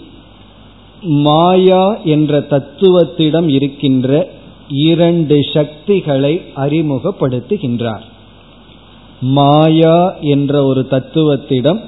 [1.23, 4.29] மாயா என்ற தத்துவத்திடம் இருக்கின்ற
[4.72, 8.02] இரண்டு சக்திகளை அறிமுகப்படுத்துகின்றார்.
[9.22, 11.82] மாயா என்ற ஒரு தத்துவத்திடம்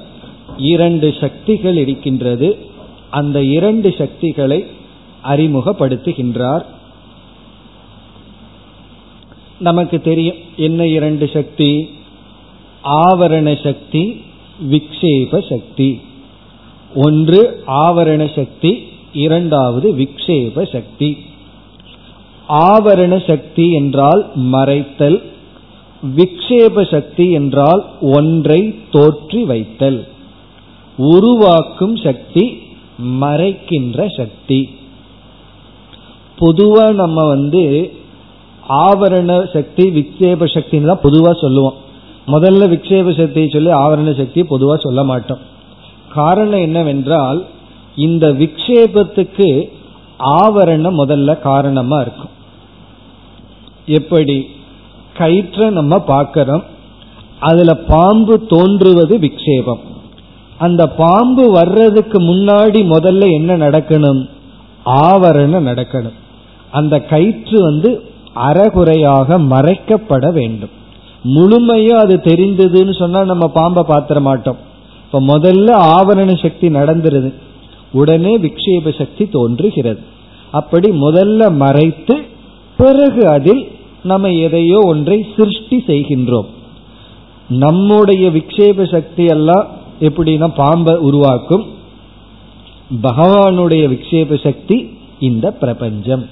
[0.56, 2.58] இரண்டு சக்திகள் இருக்கின்றது.
[3.10, 4.66] அந்த இரண்டு சக்திகளை
[5.24, 6.64] அறிமுகப்படுத்துகின்றார்.
[9.58, 11.88] நமக்கு தெரியும் என்ன இரண்டு சக்தி?
[12.84, 14.22] ஆவரண சக்தி
[14.70, 16.00] விக்ஷேப சக்தி.
[16.94, 21.18] ஒன்று ஆவரண சக்தி இரண்டாவது விக்ஷேப சக்தி.
[22.48, 25.18] ஆவரண சக்தி என்றால் மறைத்தல்
[26.16, 30.06] விக்ஷேப சக்தி என்றால் ஒன்றை தோற்றி வைத்தல்.
[30.98, 32.44] உருவாக்கும் சக்தி
[33.20, 34.78] மறைக்கின்ற சக்தி.
[36.38, 37.92] பொதுவா நம்ம வந்து
[38.68, 41.74] ஆவரண சக்தி விக்ஷேப சக்தின்னு தான் பொதுவா சொல்லுவோம்.
[42.26, 45.38] முதல்ல விக்ஷேப சக்தியை சொல்லி ஆவரண சக்தியை பொதுவா சொல்ல மாட்டோம்.
[46.08, 47.46] காரணம் என்னவென்றால்
[47.96, 49.68] இந்த விக்ஷேபத்துக்கு
[50.18, 52.33] ஆவரணம் முதல்ல காரணமா இருக்கும்.
[53.86, 54.46] எப்படி?
[55.18, 56.64] கயிற்ற நம்ம பார்க்கிறோம்.
[57.40, 59.80] அதுல பாம்பு தோன்றுவது விக்ஷேபம்.
[60.58, 64.28] அந்த பாம்பு வர்றதுக்கு முன்னாடி முதல்ல என்ன நடக்கணும்?
[64.86, 66.12] ஆவரணம் நடக்கணும்.
[66.70, 68.02] அந்த கயிற்று வந்து
[68.34, 70.70] அறகுறையாக மறைக்கப்பட வேண்டும்.
[71.22, 74.56] முழுமையும் அது தெரிந்ததுன்னு சொன்னா நம்ம பாம்பை பாத்திர மாட்டோம்.
[75.04, 77.32] இப்ப முதல்ல ஆவரண சக்தி நடந்துருது.
[77.92, 80.00] உடனே விக்ஷேப சக்தி தோன்றுகிறது.
[80.50, 82.22] அப்படி முதல்ல மறைத்து
[82.76, 83.72] பிறகு அதில்
[84.10, 86.48] நம்ம எதையோ ஒன்றை சிருஷ்டி செய்கின்றோம்.
[87.62, 89.66] நம்முடைய விக்ஷேப சக்தி எல்லாம்
[90.08, 91.64] எப்படின்னா பாம்பை உருவாக்கும்.
[93.06, 94.76] பகவானுடைய விக்ஷேப சக்தி
[95.28, 96.24] இந்த பிரபஞ்சம்.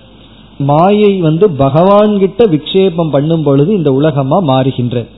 [0.71, 5.09] மாயை வந்து பகவான் கிட்ட விக்ஷேபம் பண்ணும் பொழுது இந்த உலகமா மாறுகின்றது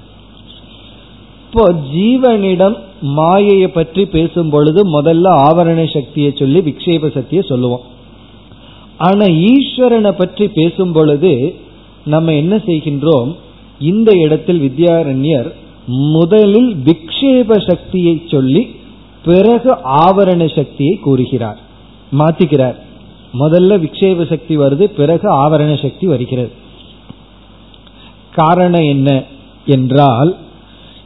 [1.47, 2.77] இப்போ ஜீவனிடம்
[3.19, 7.85] மாயையை பற்றி பேசும் பொழுது முதல்ல ஆவரண சக்தியை சொல்லி விக்ஷேப சக்தியை சொல்லுவோம்.
[9.09, 11.33] ஆனா ஈஸ்வரனை பற்றி பேசும் பொழுது
[12.05, 13.37] நம்ம என்ன செய்கின்றோம்?
[13.81, 15.53] இந்த இடத்தில் வித்யாரண்யர்
[15.87, 18.77] முதலில் விக்ஷேப சக்தியை சொல்லி
[19.25, 21.59] பிறகு ஆவரண சக்தியை கூறுகிறார்.
[22.19, 22.75] மாத்திக்கிறார்.
[23.39, 26.53] முதல்ல விக்ஷேப சக்தி வருது பிறகு ஆவரண சக்தி வருகிறது.
[28.35, 29.23] காரணம் என்ன
[29.67, 30.37] என்றால்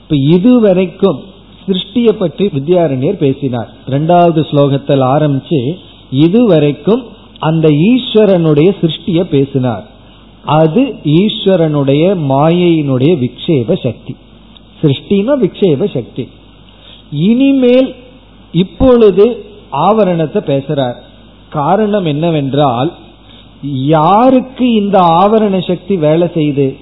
[0.03, 1.23] இப்ப இதுவரைக்கும்
[1.67, 3.75] சிருஷ்டியை பற்றி வித்யாரண்யர் பேசினார்.
[3.87, 5.75] இரண்டாவது ஸ்லோகத்தில் ஆரம்பிச்சு
[6.11, 7.03] இதுவரைக்கும்
[7.39, 9.87] அந்த ஈஸ்வரனுடைய சிருஷ்டிய பேசினார்.
[10.49, 14.17] அது ஈஸ்வரனுடைய மாயையினுடைய விக்ஷேப சக்தி.
[14.83, 16.29] சிருஷ்டினா விக்ஷேப சக்தி.
[17.11, 17.95] இனிமேல்
[18.53, 20.97] இப்பொழுது ஆவரணத்தை பேசுறார்.
[21.51, 22.93] காரணம் என்னவென்றால்
[23.63, 26.77] யாருக்கு இந்த ஆவரண சக்தி வேலை செய்து?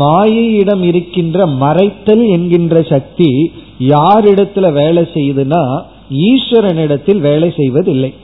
[0.00, 5.62] மாயையிடம் இருக்கின்ற மறைத்தல் என்கின்ற சக்தி யாரிடத்துல வேலை செய்யுதுன்னா
[6.10, 8.14] ஈஸ்வரனிடத்தில் வேலை செய்வதில்லை.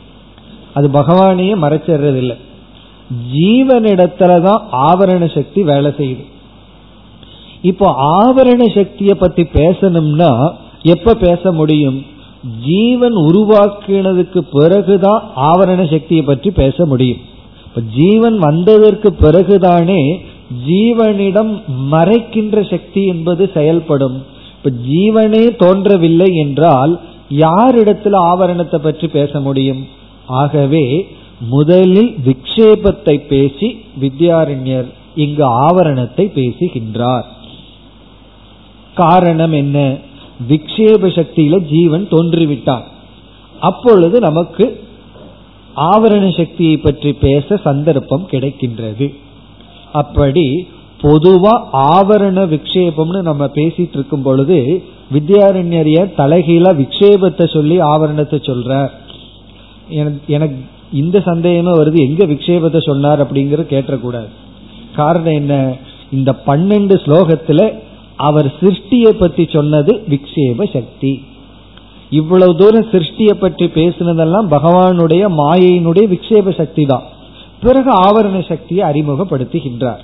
[0.75, 2.37] அது பகவானையே மறைச்சிடுறதில்லை.
[3.33, 6.25] ஜீவனிடத்துலதான் ஆவரண சக்தி வேலை செய்யுது.
[7.62, 12.03] இப்போ ஆவரண சக்தியை பத்தி பேசணும்னா எப்ப பேச முடியும்?
[12.64, 17.19] ஜீவன் உருவாக்கினதுக்கு பிறகுதான் ஆவரண சக்தியை பற்றி பேச முடியும்.
[17.67, 20.21] இப்ப ஜீவன் வந்ததற்கு பிறகுதானே
[20.67, 21.62] ஜீவனிடம்
[21.93, 24.23] மறைக்கின்ற சக்தி என்பது செயல்படும்.
[24.57, 29.87] இப்ப ஜீவனே தோன்றவில்லை என்றால் யாரிடத்துல ஆவரணத்தை பற்றி பேச முடியும்?
[30.27, 31.07] ஆகவே
[31.40, 33.68] முதலில் விக்ஷேபத்தை பேசி
[34.01, 37.27] வித்யாரண்யர் இங்கு ஆவரணத்தை பேசுகின்றார்.
[38.94, 39.79] காரணம் என்ன?
[40.49, 42.85] விக்ஷேப சக்தியில ஜீவன் தோன்றிவிட்டான்
[43.61, 44.64] அப்பொழுது நமக்கு
[45.77, 49.14] ஆவரண சக்தியை பற்றி பேச சந்தர்ப்பம் கிடைக்கின்றது.
[49.92, 50.68] அப்படி
[51.03, 58.90] பொதுவா ஆவரண விக்ஷேபம்னு நம்ம பேசிட்டு இருக்கும் பொழுது வித்யாரண்யரிய தலைகீழா விக்ஷேபத்தை சொல்லி ஆவரணத்தை சொல்ற
[60.27, 60.59] எனக்கு
[60.92, 64.29] இந்த சந்தேகமே வருது எங்க விக்ஷேபத்தை சொன்னார் அப்படிங்கறது கேட்டக்கூடாது.
[64.97, 65.75] காரணம் என்ன?
[66.11, 67.73] இந்த பன்னெண்டு ஸ்லோகத்துல
[68.16, 71.25] அவர் சிருஷ்டியை பற்றி சொன்னது விக்ஷேப சக்தி.
[72.11, 77.03] இவ்வளவு தூரம் சிருஷ்டியை பற்றி பேசினதெல்லாம் பகவானுடைய மாயையினுடைய விக்ஷேப சக்தி தான்
[77.61, 80.03] பிறகு ஆவரண சக்தியை அறிமுகப்படுத்துகின்றார்.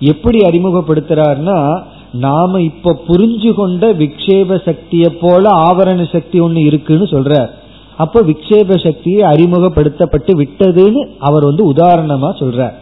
[0.00, 7.50] எப்படி அறிமுகப்படுத்துறாருன்னா நாம இப்ப புரிஞ்சு கொண்ட விக்ஷேப சக்தியை போல ஆவரண சக்தி ஒன்று இருக்குன்னு சொல்றார்.
[7.98, 12.74] அப்ப விக்ஷேப சக்தியை அறிமுகப்படுத்தப்பட்டு விட்டதுன்னு அவர் வந்து உதாரணமா சொல்றார்.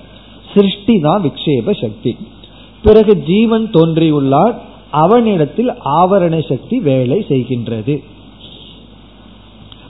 [0.55, 2.16] சிருஷ்டி தான் விக்ஷேப சக்தி.
[2.83, 4.55] பிறகு ஜீவன் தோன்றியுள்ளார்.
[4.90, 7.94] அவனிடத்தில் ஆவரண சக்தி வேலை செய்கின்றது.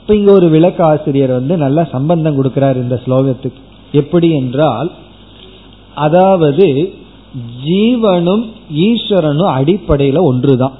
[0.01, 3.61] இப்ப இங்க ஒரு விளக்காசிரியர் வந்து நல்ல சம்பந்தம் கொடுக்கிறார் இந்த ஸ்லோகத்துக்கு.
[3.91, 4.91] எப்படி என்றால்
[5.95, 6.93] அதாவது
[7.65, 10.75] ஜீவனும் ஈஸ்வரனும் அடிப்படையில ஒன்றுதான்.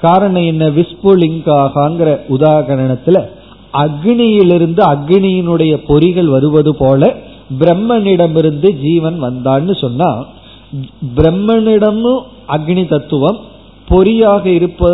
[0.00, 0.70] காரணம் என்ன?
[0.70, 3.38] விஸ்புலிங்காகங்கிற உதாகரணத்துல
[3.74, 7.02] அக்னியிலிருந்து அக்னியினுடைய பொறிகள் வருவது போல
[7.60, 10.10] பிரம்மனிடமிருந்து ஜீவன் வந்தான்னு சொன்னா
[11.18, 13.38] பிரம்மனிடமும் அக்னி தத்துவம்
[13.88, 14.90] பொறியாக இருப்ப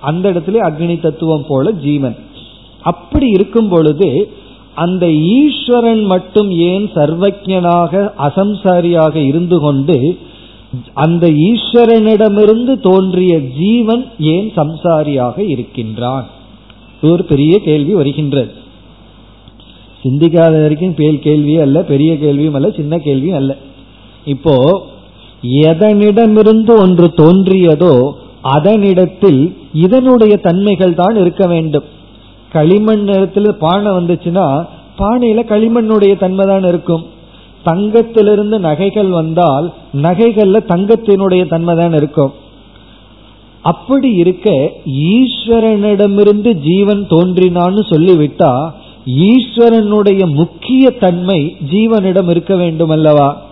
[0.00, 2.16] அந்த இடத்துல அக்னி தத்துவம் போல ஜீவன்.
[2.82, 4.30] அப்படி இருக்கும் பொழுது
[4.74, 9.96] அந்த ஈஸ்வரன் மட்டும் ஏன் சர்வஜனாக அசம்சாரியாக இருந்து கொண்டு
[10.94, 16.26] அந்த ஈஸ்வரனிடமிருந்து தோன்றிய ஜீவன் ஏன் சம்சாரியாக இருக்கின்றான்?
[17.08, 18.50] ஒரு பெரிய கேள்வி வருகின்றது.
[20.02, 23.52] சிந்திக்காத வரைக்கும் கேள்வியும் அல்ல பெரிய கேள்வியும் அல்ல சின்ன கேள்வியும் அல்ல.
[24.34, 24.54] இப்போ
[25.70, 27.94] எதனிடமிருந்து ஒன்று தோன்றியதோ
[28.56, 29.40] அதனிடத்தில்
[29.84, 31.86] இதனுடைய தன்மைகள் தான் இருக்க வேண்டும்.
[32.54, 34.46] களிமண் நிறத்தில் பானை வந்துச்சுன்னா
[35.00, 37.04] பானையில களிமண்ணுடைய தன்மை தான் இருக்கும்.
[37.68, 39.66] தங்கத்திலிருந்து நகைகள் வந்தால்
[40.06, 42.32] நகைகள்ல தங்கத்தினுடைய தன்மை தான் இருக்கும்.
[43.62, 48.72] அப்படி இருக்க ஈஸ்வரனிடமிருந்து ஜீவன் தோன்றினான்னு சொல்லிவிட்டா
[49.06, 53.42] ஈஸ்வரனுடைய முக்கிய தன்மை ஜீவனிடம் இருக்க வேண்டும் அல்லவா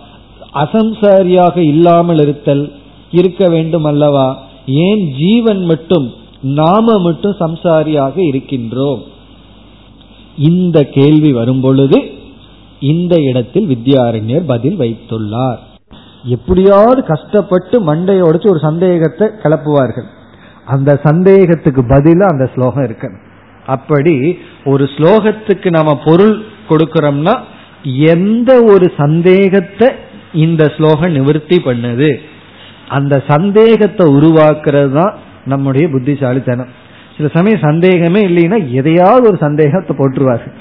[0.53, 2.73] அசம்சாரியாக இல்லாமல் இருத்தல்
[3.11, 8.99] இருக்க வேண்டும் அல்லவா ஏன் ஜீவன் மட்டும் நாம மட்டும் சம்சாரியாக இருக்கின்றோம்?
[10.37, 12.11] இந்த கேள்வி வரும் பொழுது
[12.79, 15.59] இந்த இடத்தில் வித்யாரண்யர் பதில் வைத்துள்ளார்.
[16.23, 20.07] எப்படியாவது கஷ்டப்பட்டு மண்டையை உடைச்சு ஒரு சந்தேகத்தை கிளப்புவார்கள்.
[20.65, 23.09] அந்த சந்தேகத்துக்கு பதிலா அந்த ஸ்லோகம் இருக்கு.
[23.65, 27.35] அப்படி ஒரு ஸ்லோகத்துக்கு நம்ம பொருள் கொடுக்கிறோம்னா
[27.83, 29.87] எந்த ஒரு சந்தேகத்தை
[30.31, 32.19] இந்த ஸ்லோகம் நிவர்த்தி பண்ணுது?
[32.87, 35.13] அந்த சந்தேகத்தை உருவாக்குறது தான்
[35.45, 36.69] நம்முடைய புத்திசாலித்தனம்.
[37.17, 40.55] சில சமயம் சந்தேகமே இல்லைன்னா எதையாவது ஒரு சந்தேகத்தை போட்டுருவார்கள்.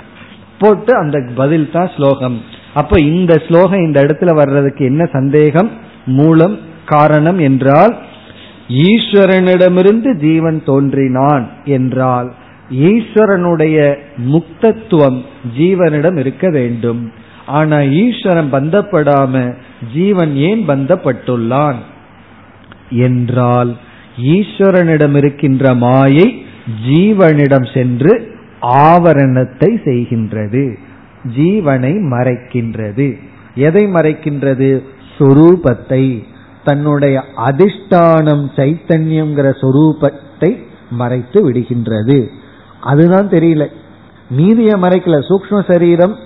[0.59, 2.38] போட்டு அந்த பதில் தான் ஸ்லோகம்.
[2.81, 5.71] அப்ப இந்த ஸ்லோகம் இந்த இடத்துல வர்றதுக்கு என்ன சந்தேகம்?
[6.19, 7.95] மூலம் காரணம் என்றால்
[8.88, 11.45] ஈஸ்வரனிடமிருந்து ஜீவன் தோன்றினான்
[11.77, 12.29] என்றால்
[12.88, 13.77] ஈஸ்வரனுடைய
[14.33, 15.19] முக்தத்துவம்
[15.59, 17.01] ஜீவனிடம் இருக்க வேண்டும்.
[17.59, 19.35] ஆனா ஈஸ்வரன் பந்தப்படாம
[19.95, 21.79] ஜீவன் ஏன் பந்தப்பட்டுள்ளான்?
[23.07, 23.71] என்றால்
[24.35, 26.27] ஈஸ்வரனிடம் இருக்கின்ற மாயை
[26.88, 28.12] ஜீவனிடம் சென்று
[28.87, 30.64] ஆவரணத்தை செய்கின்றது.
[31.24, 33.16] ஜீவனை மறைக்கின்றது.
[33.54, 34.83] எதை மறைக்கின்றது?
[35.18, 36.24] சொரூபத்தை.
[36.64, 42.26] தன்னுடைய அதிஷ்டானம் சைத்தன்யம்ங்கிற சொரூபத்தை மறைத்து விடுகின்றது.
[42.81, 43.66] அதுதான் தெரியல.
[44.37, 45.22] மீதிய மறைக்கல.
[45.28, 46.16] சூக்ம சரீரம்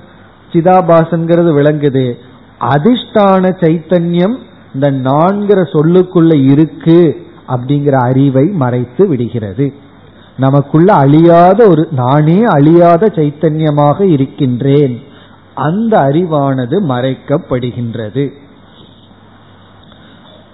[0.52, 2.14] சிதாபாசங்கிறது விளங்குது.
[2.60, 4.36] அதிஷ்டான சைத்தன்யம்
[4.74, 9.81] இந்த நான்கிற சொல்லுக்குள்ள இருக்கு அப்படிங்கிற அறிவை மறைத்து விடுகிறது.
[10.42, 15.02] நமக்குள்ள அழியாத ஒரு நானே அழியாத சைத்தன்யமாக இருக்கின்றேன்.
[15.54, 18.30] அந்த அறிவானது மறைக்கப்படுகின்றது.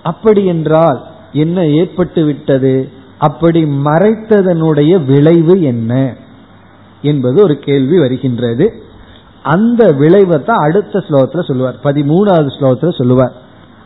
[0.02, 2.90] அப்படி என்றால் என்ன ஏற்பட்டு விட்டது?
[3.18, 6.16] அப்படி மறைத்ததனுடைய விளைவு என்ன?
[7.02, 8.82] என்பது ஒரு கேள்வி வருகின்றது.
[9.42, 11.80] அந்த விளைவை தான் அடுத்த ஸ்லோகத்துல சொல்லுவார்.
[11.84, 13.32] பதிமூணாவது ஸ்லோகத்துல சொல்லுவார்.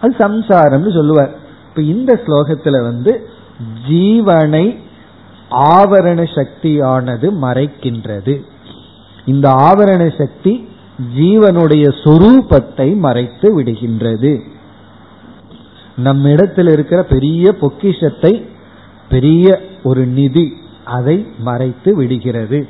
[0.01, 1.31] அது சம்சாரம்னு சொல்லுவார்.
[1.69, 3.29] இப்ப இந்த ஸ்லோகத்துல வந்து
[3.89, 4.82] ஜீவனை
[5.53, 8.41] ஆவரண சக்தியானது மறைக்கின்றது.
[9.25, 10.69] இந்த ஆவரண சக்தி
[11.19, 14.41] ஜீவனுடைய சொரூபத்தை மறைத்து விடுகின்றது.
[15.97, 18.47] நம்மிடத்தில் இருக்கிற பெரிய பொக்கிஷத்தை
[19.09, 20.53] பெரிய ஒரு நிதி
[20.85, 22.69] அதை மறைத்து விடுகிறது.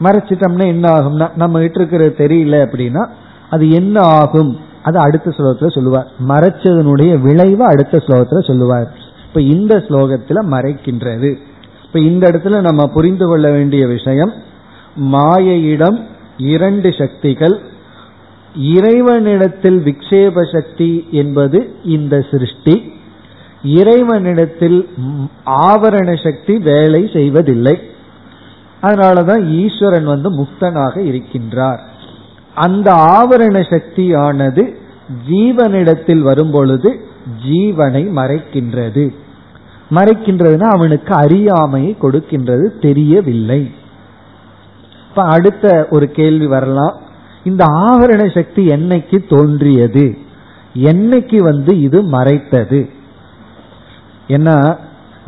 [0.00, 3.08] மறைச்சிட்டோம்னா என்ன ஆகும்னா நம்ம கிட்ட இருக்கிறது தெரியல அப்படின்னா
[3.50, 4.58] அது என்ன ஆகும்?
[4.82, 6.10] அது அடுத்த ஸ்லோகத்துல சொல்லுவார்.
[6.28, 8.94] மறைச்சதனுடைய விளைவு அடுத்த ஸ்லோகத்துல சொல்லுவார்.
[9.28, 11.36] இப்ப இந்த ஸ்லோகத்துல மறைக்கின்றது.
[11.88, 14.32] இப்ப இந்த இடத்துல நம்ம புரிந்து கொள்ள வேண்டிய விஷயம்
[15.12, 15.98] மாயையிடம்
[16.36, 17.60] இரண்டு சக்திகள்
[18.56, 22.92] இறைவனிடத்தில் விக்ஷேப சக்தி என்பது இந்த சிருஷ்டி
[23.62, 24.88] இறைவனிடத்தில்
[25.44, 27.80] ஆவரண சக்தி வேலை செய்வதில்லை.
[28.82, 31.78] அதனாலதான் ஈஸ்வரன் வந்து முக்தனாக இருக்கின்றார்.
[32.54, 34.76] அந்த ஆவரண சக்தியானது
[35.30, 37.00] ஜீவனிடத்தில் வரும்பொழுது
[37.48, 39.14] ஜீவனை மறைக்கின்றது.
[39.90, 43.70] மறைக்கின்றதுன்னா அவனுக்கு அறியாமையை கொடுக்கின்றது தெரியவில்லை.
[45.08, 46.96] இப்ப அடுத்த ஒரு கேள்வி வரலாம்.
[47.44, 50.18] இந்த ஆவரண சக்தி என்னைக்கு தோன்றியது?
[50.74, 52.88] என்னைக்கு வந்து இது மறைத்தது?
[54.28, 54.76] ஏன்னா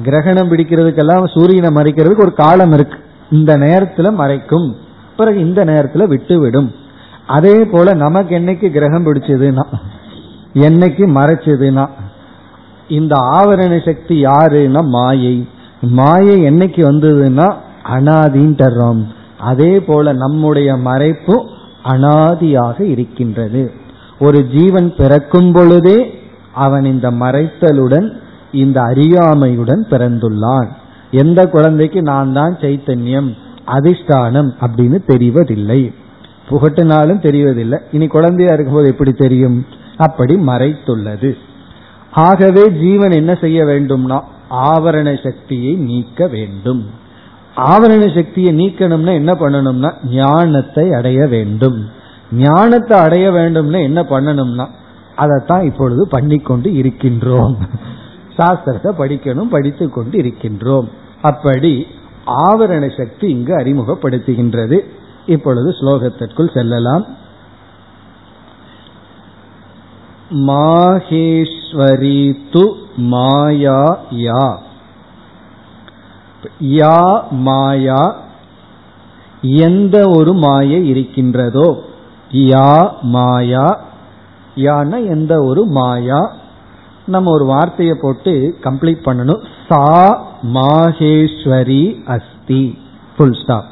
[0.03, 2.99] கிரகணம் பிடிக்கிறதுக்கெல்லாம் சூரியனை மறைக்கிறதுக்கு ஒரு காலம் இருக்கு.
[3.31, 4.75] இந்த நேரத்துல மறைக்கும்.
[5.17, 6.75] பிறகு இந்த நேரத்துல விட்டுவிடும்.
[7.27, 9.63] அதே போல நமக்கு என்னைக்கு கிரகம் பிடிச்சதுன்னா
[10.55, 11.89] என்னைக்கு மறைச்சதுன்னா
[12.91, 15.47] இந்த ஆவரண சக்தி யாருன்னா மாயை.
[15.81, 19.03] மாயை என்னைக்கு வந்ததுன்னா அனாதின்றோம்
[19.41, 21.37] அதே போல நம்முடைய மறைப்பு
[21.85, 23.71] அனாதியாக இருக்கின்றது.
[24.21, 25.99] ஒரு ஜீவன் பிறக்கும் பொழுதே
[26.55, 28.09] அவன் இந்த மறைத்தலுடன்
[28.53, 30.69] இந்த அறியாமையுடன் பிறந்துள்ளான்.
[31.11, 33.31] எந்த குழந்தைக்கு நான் தான் சைத்தன்யம்
[33.67, 35.93] அதிஷ்டானம் அப்படின்னு தெரிவதில்லை.
[36.51, 37.79] புகட்டினாலும் தெரிவதில்லை.
[37.93, 39.67] இனி குழந்தையா இருக்கும்போது எப்படி தெரியும்?
[39.97, 41.33] அப்படி மறைத்துள்ளது.
[42.13, 44.21] ஆகவே ஜீவன் என்ன செய்ய வேண்டும்னா
[44.51, 46.87] ஆவரண சக்தியை நீக்க வேண்டும்.
[47.57, 51.89] ஆவரண சக்தியை நீக்கணும்னா என்ன பண்ணணும்னா ஞானத்தை அடைய வேண்டும்.
[52.33, 54.67] ஞானத்தை அடைய வேண்டும்னா என்ன பண்ணணும்னா
[55.17, 57.57] அதைத்தான் இப்பொழுது பண்ணிக்கொண்டு இருக்கின்றோம்.
[58.37, 60.89] சாஸ்திரத்தை படிக்கணும் படித்து கொண்டு இருக்கின்றோம்.
[61.23, 61.87] அப்படி
[62.27, 64.81] ஆவரண சக்தி இங்கு அறிமுகப்படுத்துகின்றது.
[65.27, 67.07] இப்பொழுது ஸ்லோகத்திற்குள் செல்லலாம்.
[70.49, 72.21] மாஹேஸ்வரி
[72.53, 72.63] து
[73.13, 73.81] மாயா
[74.25, 74.45] யா.
[76.61, 76.99] யா
[77.31, 78.03] மாயா
[79.67, 81.69] எந்த ஒரு மாயை இருக்கின்றதோ
[82.31, 82.71] யா
[83.15, 83.67] மாயா
[84.57, 86.21] யானா எந்த ஒரு மாயா.
[87.07, 89.43] நம்ம ஒரு வார்த்தையை போட்டு கம்ப்ளீட் பண்ணணும்.
[89.69, 89.85] சா
[90.53, 92.63] மாஹேஸ்வரி அஸ்தி.
[93.17, 93.69] புல் ஸ்டாப்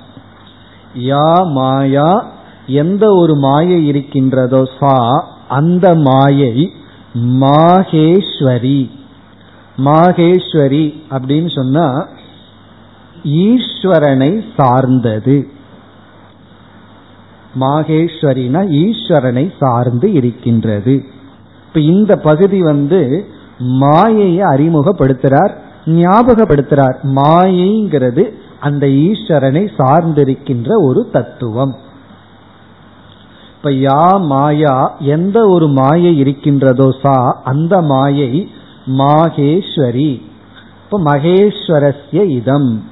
[1.07, 2.11] யா மாயா
[2.67, 4.95] எந்த ஒரு மாயை இருக்கின்றதோ சா
[5.49, 6.73] அந்த மாயை
[7.15, 8.91] மாகேஸ்வரி.
[9.85, 12.09] மாகேஸ்வரி அப்படின்னு சொன்னா
[13.25, 15.49] ஈஸ்வரனை சார்ந்தது.
[17.61, 21.05] மாகேஸ்வரினா ஈஸ்வரனை சார்ந்து இருக்கின்றது.
[21.67, 23.27] இப்ப இந்த பகுதி வந்து
[23.59, 25.55] மாயையை அறிமுகப்படுத்துறார்
[25.87, 26.97] ஞாபகப்படுத்துறார்.
[27.03, 31.77] மாயைங்கிறது அந்த ஈஸ்வரனை சார்ந்திருக்கின்ற ஒரு தத்துவம்.
[33.59, 34.75] இப்ப யா மாயா
[35.13, 38.33] எந்த ஒரு மாயை இருக்கின்றதோ சா அந்த மாயை
[38.99, 40.11] மாகேஸ்வரி.
[40.85, 42.85] இப்ப மகேஸ்வரஸ்ய இதம்.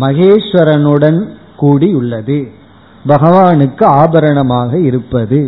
[0.00, 1.18] மகேஸ்வரனுடன்
[1.56, 2.38] கூடி உள்ளது
[3.06, 5.40] பகவானுக்கு ஆபரணமாக இருப்பது.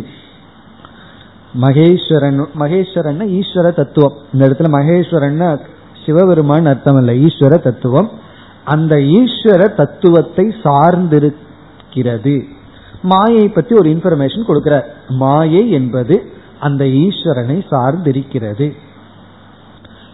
[1.61, 4.15] மகேஸ்வரன் மகேஸ்வரன் ஈஸ்வர தத்துவம்.
[4.33, 5.59] இந்த இடத்துல மகேஸ்வரன்
[6.05, 8.11] சிவபெருமான் அர்த்தம் இல்ல ஈஸ்வர தத்துவம்.
[8.65, 12.37] அந்த ஈஸ்வர தத்துவத்தை சார்ந்திருக்கிறது.
[13.11, 14.85] மாயை பத்தி ஒரு இன்ஃபர்மேஷன் கொடுக்கிறார்.
[15.21, 16.15] மாயை என்பது
[16.59, 18.67] அந்த ஈஸ்வரனை சார்ந்திருக்கிறது.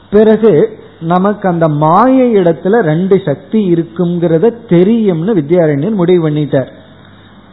[0.09, 0.53] பிறகு
[0.99, 6.71] நமக்கு அந்த மாய இடத்துல ரெண்டு சக்தி இருக்குங்கிறத தெரியும்னு வித்யாரண்யன் முடிவு பண்ணிட்டார்.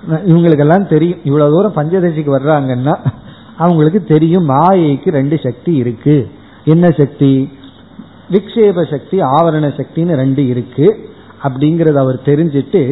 [0.09, 1.19] இவங்களுக்கெல்லாம் தெரியும்.
[1.25, 2.95] இவ்வளவு தூரம் பஞ்சதசிக்கு வர்றாங்கன்னா
[3.57, 6.17] அவங்களுக்கு தெரியும் மாயைக்கு ரெண்டு சக்தி இருக்கு.
[6.65, 7.33] என்ன சக்தி?
[8.31, 10.87] விக்ஷேப சக்தி ஆவரண சக்தின்னு ரெண்டு இருக்கு.
[11.43, 12.83] அப்படிங்கறத அவர் தெரிஞ்சிட்டு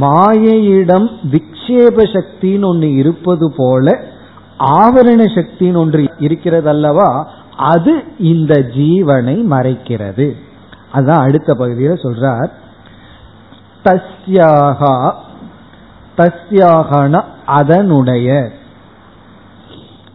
[0.00, 1.06] மாயையிடம்
[1.66, 4.04] விக்ஷேப சக்தின்னு ஒன்று இருப்பது போல
[4.58, 10.32] ஆவரண சக்தின்னு ஒன்று இருக்கிறது அல்லவா அது இந்த ஜீவனை மறைக்கிறது.
[10.94, 12.48] அதான் அடுத்த பகுதியில் சொல்றார்.
[13.84, 15.12] தஸ்யாகா
[16.16, 18.50] தஸ்யாகன அதனுடைய.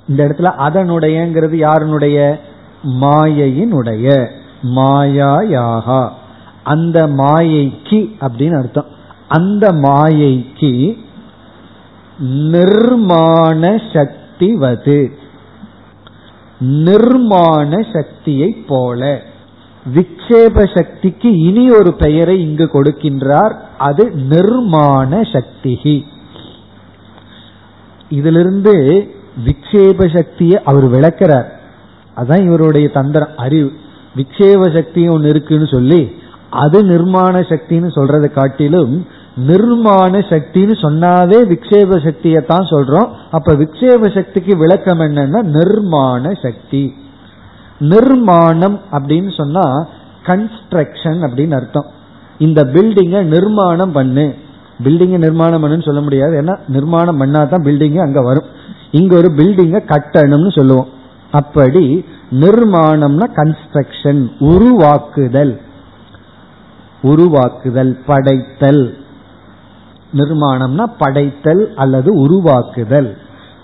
[0.07, 2.39] இந்த இடத்துல அதனுடையங்கிறது யாருனுடைய?
[2.83, 4.29] மாயையினுடைய.
[4.63, 6.09] மாயாயாகா.
[6.63, 8.85] அந்த மாயைக்கு அப்படின்னு அர்த்தம்.
[9.27, 10.97] அந்த மாயைக்கு
[12.21, 15.11] நிர்மாண சக்திவது.
[16.59, 19.21] நிர்மாண சக்தியை போல.
[19.95, 23.55] விக்ஷேப சக்திக்கு இனி ஒரு பெயரை இங்கு கொடுக்கின்றார்.
[23.77, 26.05] அது நிர்மாண சக்தி
[28.09, 29.07] இதிலிருந்து
[29.45, 31.47] விக்ஷேப சக்தியை அவர் விளக்கிறார்.
[32.17, 33.71] அதான் இவருடைய தந்திரம் அறிவு.
[34.15, 36.15] விக்ஷேப சக்தி ஒன்று இருக்குன்னு சொல்லி
[36.49, 43.09] அது நிர்மாண சக்தின்னு சொல்றதை காட்டிலும் நிர்மாண சக்தின்னு சொன்னாவே விக்ஷேப சக்தியை தான் சொல்றோம்.
[43.31, 46.93] அப்ப விக்ஷேப சக்திக்கு விளக்கம் என்னன்னா நிர்மாண சக்தி.
[47.79, 49.87] நிர்மாணம் அப்படின்னு சொன்னா
[50.23, 51.85] கன்ஸ்ட்ரக்ஷன் அப்படின்னு அர்த்தம்.
[52.37, 54.35] இந்த பில்டிங்கை நிர்மாணம் பண்ணு.
[54.83, 56.41] பில்டிங்கை நிர்மாணம் பண்ணுன்னு சொல்ல முடியாது.
[56.41, 58.45] ஏன்னா நிர்மாணம் பண்ணா தான் பில்டிங் அங்க வரும்.
[58.91, 60.87] இங்க ஒரு பில்டிங்கை கட்டணும்னு சொல்லுவோம்.
[61.31, 65.59] அப்படி நிர்மாணம்னா கன்ஸ்ட்ரக்ஷன் உருவாக்குதல்.
[67.01, 68.99] உருவாக்குதல் படைத்தல்.
[70.13, 73.17] நிர்மாணம்னா படைத்தல் அல்லது உருவாக்குதல்.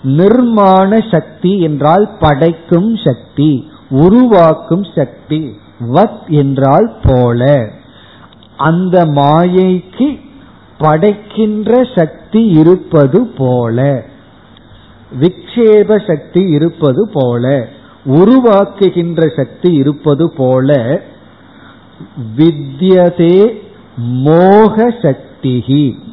[0.04, 7.70] நிர்மாண சக்தி என்றால் படைக்கும் சக்தி உருவாக்கும் சக்தி வத் என்றால் போல.
[8.56, 10.20] அந்த மாயைக்கு
[10.78, 14.04] படைக்கின்ற சக்தி இருப்பது போல.
[15.20, 17.68] விக்ஷேப சக்தி இருப்பது போல.
[18.06, 21.00] உருவாக்குகின்ற சக்தி இருப்பது போல.
[22.36, 23.54] வித்யதே
[23.96, 26.06] மோக சக்திகி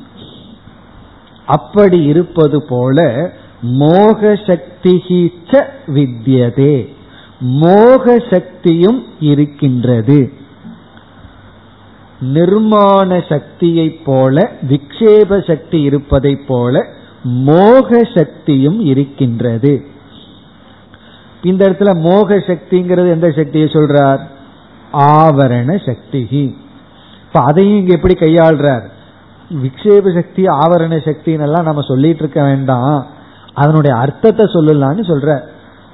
[1.45, 3.29] அப்படி இருப்பது போல
[3.61, 5.29] மோக சக்திகி
[5.87, 6.87] வித்யதே.
[7.39, 10.31] மோக சக்தியும் இருக்கின்றது.
[12.33, 16.85] நிர்மாண சக்தியை போல விக்ஷேப சக்தி இருப்பதை போல
[17.23, 19.85] மோக சக்தியும் இருக்கின்றது.
[21.43, 24.19] இந்த இடத்துல மோக சக்திங்கிறது எந்த சக்தியை சொல்றார்?
[24.93, 26.27] ஆவரண சக்தி
[27.27, 28.93] இப்ப அதையும் இங்க எப்படி கையாள்றார்?
[29.53, 33.07] விக்ஷேப சக்தி ஆவரண சக்தின்னு எல்லாம் நம்ம சொல்லிட்டு இருக்க வேண்டாம்.
[33.53, 35.39] அதனுடைய அர்த்தத்தை சொல்லலாம்னு சொல்ற.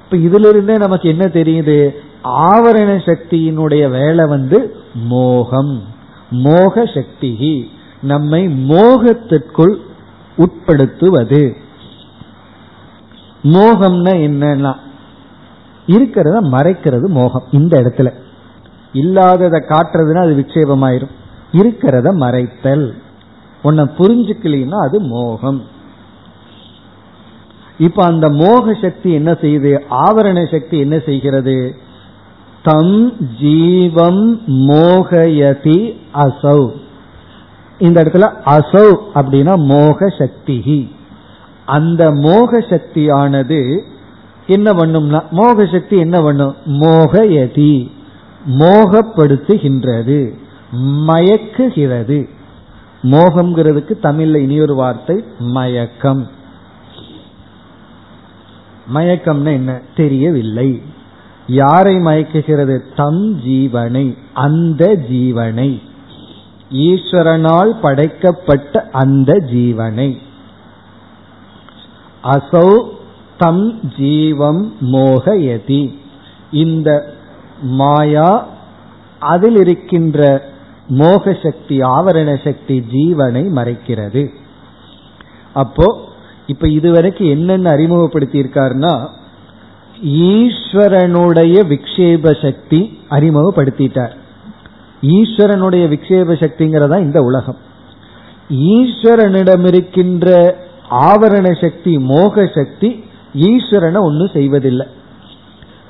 [0.04, 1.90] இப்ப இதுல இருந்தே நமக்கு என்ன தெரியுது?
[2.24, 5.82] ஆவரண சக்தியினுடைய வேலை வந்து மோகம்.
[6.30, 7.70] மோக சக்தி
[8.02, 9.76] நம்மை மோகத்திற்குள்
[10.38, 11.54] உட்படுத்துவது.
[13.42, 14.74] மோகம்னா என்னன்னா
[15.86, 18.12] இருக்கிறத மறைக்கிறது மோகம் இந்த இடத்துல.
[18.92, 21.10] இல்லாததை காட்டுறதுன்னா அது விக்ஷேபமாயிரும்.
[21.52, 22.92] இருக்கிறத மறைத்தல்.
[23.62, 25.62] உன்னை புரிஞ்சுக்கலன்னா அது மோகம்.
[27.78, 29.80] இப்ப அந்த மோக சக்தி என்ன செய்யுது?
[29.90, 31.74] ஆவரண சக்தி என்ன செய்கிறது?
[32.62, 36.70] தம் ஜீவம் மோகயதி அசௌ.
[37.78, 40.90] இந்த இடத்துல அசௌ அப்படின்னா மோக சக்தி.
[41.66, 43.82] அந்த மோக சக்தியானது
[44.46, 46.54] என்ன பண்ணும்னா மோக சக்தி என்ன பண்ணும்?
[46.66, 47.90] மோகயதி.
[48.58, 50.34] மோகப்படுத்துகின்றது.
[51.06, 52.28] மயக்குகிறது.
[53.02, 56.28] மோகம்ங்கிறதுக்கு தமிழ்ல இனியொரு வார்த்தை மயக்கம்.
[58.94, 59.80] மயக்கம்னா என்ன?
[59.96, 60.82] தெரியவில்லை.
[61.46, 62.80] யாரை மயக்குகிறது?
[62.96, 65.82] தம் ஜீவனை அந்த ஜீவனை.
[66.72, 70.18] ஈஸ்வரனால் படைக்கப்பட்ட அந்த ஜீவனை.
[72.22, 72.88] அசௌ
[73.38, 75.98] தம் ஜீவம் மோகயதி.
[76.50, 77.14] இந்த
[77.62, 78.48] மாயா
[79.18, 80.50] அதில் இருக்கின்ற
[80.98, 84.28] மோக சக்தி ஆவரண சக்தி ஜீவனை மறைக்கிறது.
[85.52, 85.86] அப்போ
[86.46, 89.08] இப்ப இதுவரைக்கும் என்னென்ன அறிமுகப்படுத்தி இருக்காருன்னா
[90.04, 94.16] ஈஸ்வரனுடைய விக்ஷேப சக்தி அறிமுகப்படுத்திட்டார்.
[95.02, 97.56] ஈஸ்வரனுடைய விக்ஷேப சக்திங்கிறதா இந்த உலகம்.
[98.50, 100.56] ஈஸ்வரனிடம் இருக்கின்ற
[100.90, 103.04] ஆவரண சக்தி மோக சக்தி
[103.36, 104.86] ஈஸ்வரனை ஒன்னும் செய்வதில்லை.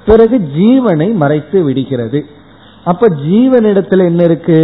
[0.07, 2.27] பிறகு ஜீவனை மறைத்து விடுகிறது.
[2.85, 4.61] அப்ப ஜீவனிடத்துல என்ன இருக்கு?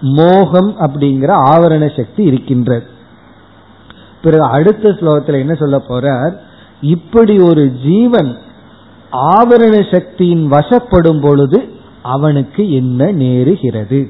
[0.00, 2.86] மோகம் அப்படிங்கிற ஆவரண சக்தி இருக்கின்றது.
[4.22, 6.32] பிறகு அடுத்த ஸ்லோகத்தில் என்ன சொல்ல போறார்?
[6.80, 8.36] இப்படி ஒரு ஜீவன்
[9.12, 11.72] ஆவரண சக்தியின் வசப்படும் பொழுது
[12.02, 14.06] அவனுக்கு என்ன நேருகிறது?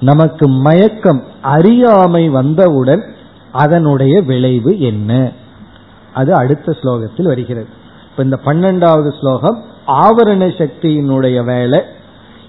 [0.00, 3.14] நமக்கு மயக்கம் அறியாமை வந்தவுடன்
[3.52, 5.32] அதனுடைய விளைவு என்ன?
[6.14, 7.66] அது அடுத்த ஸ்லோகத்தில் வருகிறது.
[8.10, 11.82] இப்ப இந்த பன்னெண்டாவது ஸ்லோகம் ஆவரண சக்தியினுடைய வேலை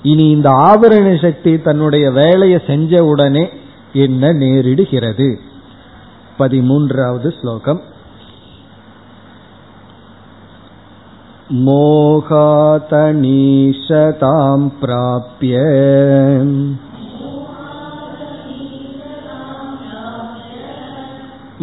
[0.03, 3.45] இனி இந்த ஆவரண சக்தி தன்னுடைய வேலையை செஞ்ச உடனே
[3.97, 5.29] என்ன நேரிடுகிறது
[6.39, 7.81] பதிமூன்றாவது ஸ்லோகம்
[13.51, 15.55] मोहातनीशतां प्राप्य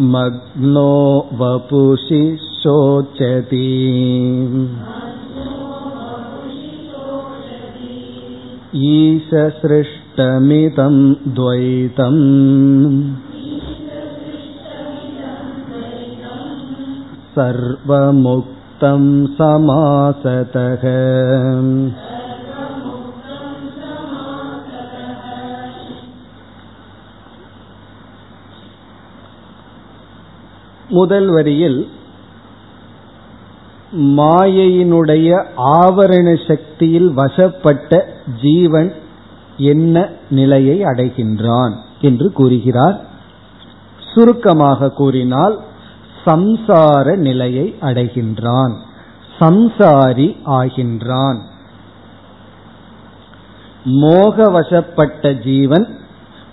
[0.06, 0.94] मग्नो
[1.32, 2.24] वपुषि
[2.56, 3.68] शोचति
[8.90, 10.96] ईशसृष्टमिदं
[11.36, 12.20] द्वैतम्
[17.68, 19.02] सर्वमुक्तं
[19.38, 20.84] समासतः
[30.90, 31.80] முதல் வரியில்
[34.18, 35.28] மாயையினுடைய
[35.76, 37.90] ஆவரண சக்தியில் வசப்பட்ட
[38.41, 38.93] ஜீவன்
[39.57, 43.05] என்ன நிலையை அடைகின்றான் என்று கூறுகிறார்.
[44.13, 45.59] சுருக்கமாக கூறினால்
[46.25, 48.77] சம்சார நிலையை அடைகின்றான்.
[49.39, 51.39] சம்சாரி ஆகின்றான்.
[53.85, 55.87] மோகவசப்பட்ட ஜீவன்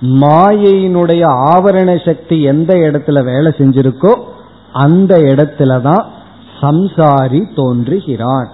[0.00, 4.22] மாயையினுடைய ஆவரண சக்தி எந்த இடத்துல வேலை செஞ்சிருக்கோ
[4.72, 6.06] அந்த இடத்துல தான்
[6.60, 8.48] சம்சாரி தோன்றுகிறான்.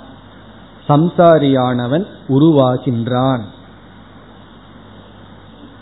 [0.89, 3.41] சம்சாரியானவன் உருவாகின்றான்.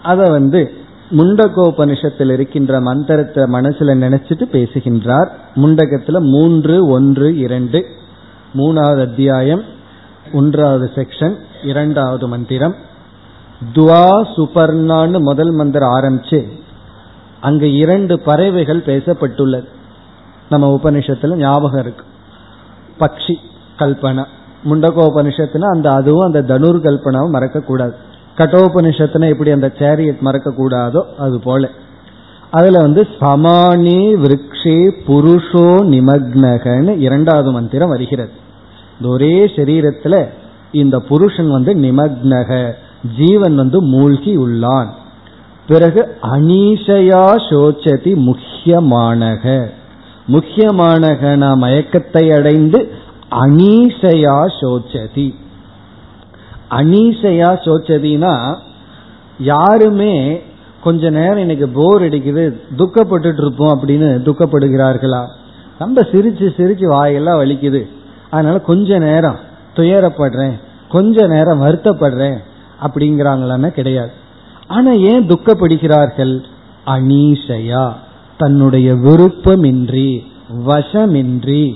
[0.02, 0.74] அத வந்து
[1.10, 5.32] முண்டகோபனிஷத்தில் இருக்கின்ற மந்திரத்தை மனசுல நினைச்சிட்டு பேசுகின்றார்.
[5.54, 7.86] முண்டகத்துல மூன்று ஒன்று இரண்டு
[8.54, 9.62] மூணாவது அத்தியாயம்
[10.32, 12.74] ஒன்றாவது செக்ஷன் இரண்டாவது மந்திரம்.
[13.74, 16.60] துவா சுபர்ணான்னு முதல் மந்திரம் ஆரம்பிச்சு
[17.40, 19.68] அங்கு இரண்டு பறவைகள் பேசப்பட்டுள்ளது.
[20.50, 22.04] நம்ம உபனிஷத்துல ஞாபகம் இருக்கு.
[23.00, 23.34] பக்ஷி
[23.78, 24.24] கல்பனா.
[24.64, 27.60] முண்டகோபனிஷத்துனா அந்த அதுவும் அந்த தனுர் கல்பனாவும் மறக்க
[29.28, 31.68] எப்படி அந்த சேரியட் மறக்கக்கூடாதோ அது போல.
[32.50, 38.30] அதுல வந்து சமானி விரக்ஷே புருஷோ நிமக்னகன்னு இரண்டாவது மந்திரம் வருகிறது.
[39.00, 40.28] இந்த ஒரே சரீரத்துல
[40.72, 42.72] இந்த புருஷன் வந்து நிமக்னக
[43.18, 44.88] ஜீவன் வந்து மூழ்கி உள்ளான்.
[45.66, 49.68] பிறகு அனீஷயா சோச்சதி முக்கியமானக.
[50.32, 52.92] முக்கியமானகனா மயக்கத்தை அடைந்து
[53.40, 55.34] அனீசையா சோச்சதி.
[56.70, 58.56] அனீசையா சோச்சதினா
[59.38, 60.42] யாருமே
[60.82, 65.26] கொஞ்ச நேரம் எனக்கு போர் அடிக்குது துக்கப்பட்டுட்டு இருப்போம் அப்படின்னு துக்கப்படுகிறார்களா?
[65.78, 67.88] ரொம்ப சிரிச்சு சிரிச்சு வாயெல்லாம் வலிக்குது.
[68.30, 69.36] அதனால கொஞ்ச நேரம்
[69.76, 72.38] துயரப்படுறேன் கொஞ்ச நேரம் வருத்தப்படுறேன்
[72.82, 74.10] அப்படிங்கிறாங்களான்னா கிடையாது.
[74.68, 76.44] ஆனா ஏன் துக்கப்படுகிறார்கள்?
[76.86, 77.92] அனீசையா
[78.38, 80.22] தன்னுடைய விருப்பமின்றி
[80.66, 81.74] வசமின்றி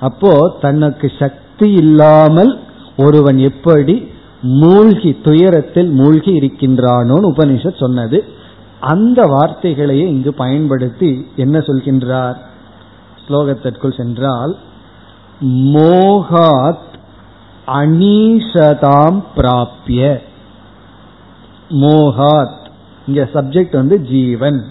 [0.00, 2.60] அப்போ தனக்கு சக்தி இல்லாமல்
[2.96, 4.08] ஒருவன் எப்படி
[4.42, 8.24] மூழ்கி துயரத்தில் மூழ்கி இருக்கின்றானோன்னு உபனிஷத் சொன்னது.
[8.80, 12.36] அந்த வார்த்தைகளையே இங்கு பயன்படுத்தி என்ன சொல்கின்றார்?
[13.28, 14.56] ஸ்லோகத்திற்குள் சென்றால்
[15.40, 16.84] மோகாத்
[17.66, 20.20] அனீஷதாம் பிராப்பிய
[21.70, 22.64] மோகாத்
[23.06, 24.64] இங்க சப்ஜெக்ட் வந்து ஜீவன்.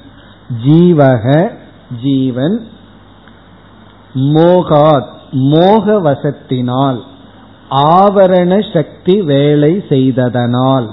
[0.65, 1.51] ஜீவக
[2.03, 2.67] ஜீவன்.
[4.13, 7.01] மோகாத் மோக வசத்தினால்
[7.71, 10.89] ஆவரண சக்தி வேலை செய்ததனால்.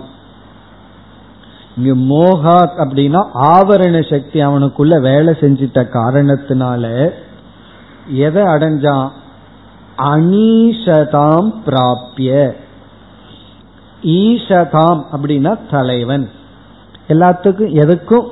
[1.76, 7.12] மோகா அப்படின்னா ஆவரண சக்தி அவனுக்குள்ள வேலை செஞ்சிட்ட காரணத்தினால
[8.08, 9.10] எதை அடைஞ்சான்?
[9.98, 12.54] அனீஷதாம் பிராபிய.
[14.02, 16.30] ஈஷதாம் அப்படின்னா தலைவன்.
[17.08, 18.26] எல்லாத்துக்கும் எதுக்கும்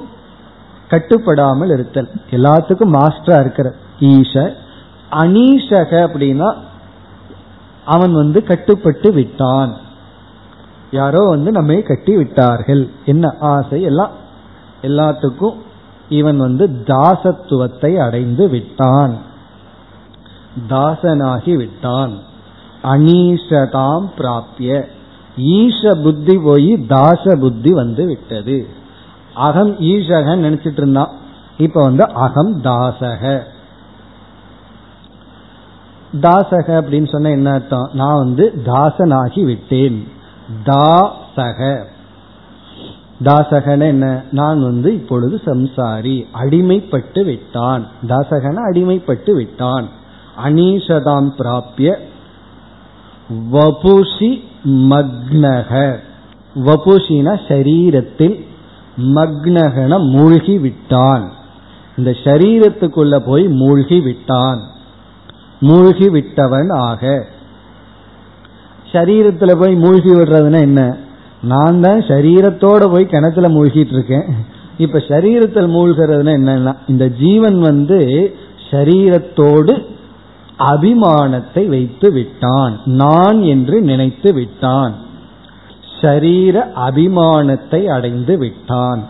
[0.89, 2.09] கட்டுப்படாமல் இருத்தல்.
[2.31, 4.55] எல்லாத்துக்கும் மாஸ்டரா இருக்கிற ஈஷ
[5.11, 6.55] அனீஷக அப்படின்னா
[7.85, 9.77] அவன் வந்து கட்டுப்பட்டு விட்டான்.
[10.91, 12.91] யாரோ வந்து நம்மை கட்டி விட்டார்கள்.
[13.05, 13.83] என்ன ஆசை?
[13.83, 14.11] எல்லாம்
[14.83, 15.55] எல்லாத்துக்கும்
[16.09, 19.15] இவன் வந்து தாசத்துவத்தை அடைந்து விட்டான்.
[20.69, 22.19] தாசனாகி விட்டான்.
[22.83, 24.85] அனீஷதாம் பிராப்பிய
[25.39, 28.67] ஈஷ புத்தி போய் தாச புத்தி வந்து விட்டது.
[29.35, 31.11] அகம் ஈஷகன் நினைச்சிட்டு இருந்தான்.
[31.59, 33.43] இப்ப வந்து அகம் தாசக.
[36.13, 37.91] தாசக அப்படின்னு சொன்ன என்ன அர்த்தம்?
[37.93, 40.09] நான் வந்து தாசனாகி விட்டேன்
[40.65, 41.83] தாசக.
[43.25, 44.25] தாசகன என்ன?
[44.33, 47.87] நான் வந்து இப்பொழுது சம்சாரி அடிமைப்பட்டு விட்டான்.
[48.09, 49.89] தாசகன அடிமைப்பட்டு விட்டான்.
[50.45, 51.95] அனீஷதாம் பிராபிய
[53.53, 55.97] வபுஷி மக்னக.
[56.55, 58.49] வபுஷின சரீரத்தில்
[58.97, 61.33] மக்னகன மூழ்கி விட்டான்
[61.97, 64.61] இந்த சரீரத்துக்குள்ள போய் மூழ்கி விட்டான்
[65.61, 67.27] மூழ்கி விட்டவன் ஆக.
[68.93, 70.97] சரீரத்தில் போய் மூழ்கி விடுறதுன்னா என்ன?
[71.43, 74.25] நான் தான் சரீரத்தோட போய் கிணத்துல மூழ்கிட்டு இருக்கேன்.
[74.79, 78.35] இப்ப சரீரத்தில் மூழ்கிறதுனா என்னன்னா இந்த ஜீவன் வந்து
[78.71, 79.87] சரீரத்தோடு
[80.59, 82.81] அபிமானத்தை வைத்து விட்டான்.
[82.85, 84.95] நான் என்று நினைத்து விட்டான்.
[86.03, 89.03] சரீர அபிமானத்தை அடைந்து விட்டான்.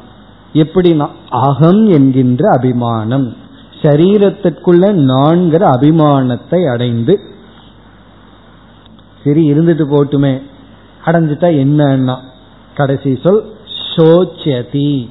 [0.52, 3.36] எப்படின்னா அகம் என்கின்ற அபிமானம்.
[3.82, 7.20] சரீரத்திற்குள்ள நான்கிற அபிமானத்தை அடைந்து
[9.24, 10.42] சரி இருந்துட்டு போட்டுமே
[11.04, 12.16] அடைஞ்சிட்டா என்னன்னா?
[12.74, 13.54] கடைசி சொல்
[13.96, 15.10] சோச்சதி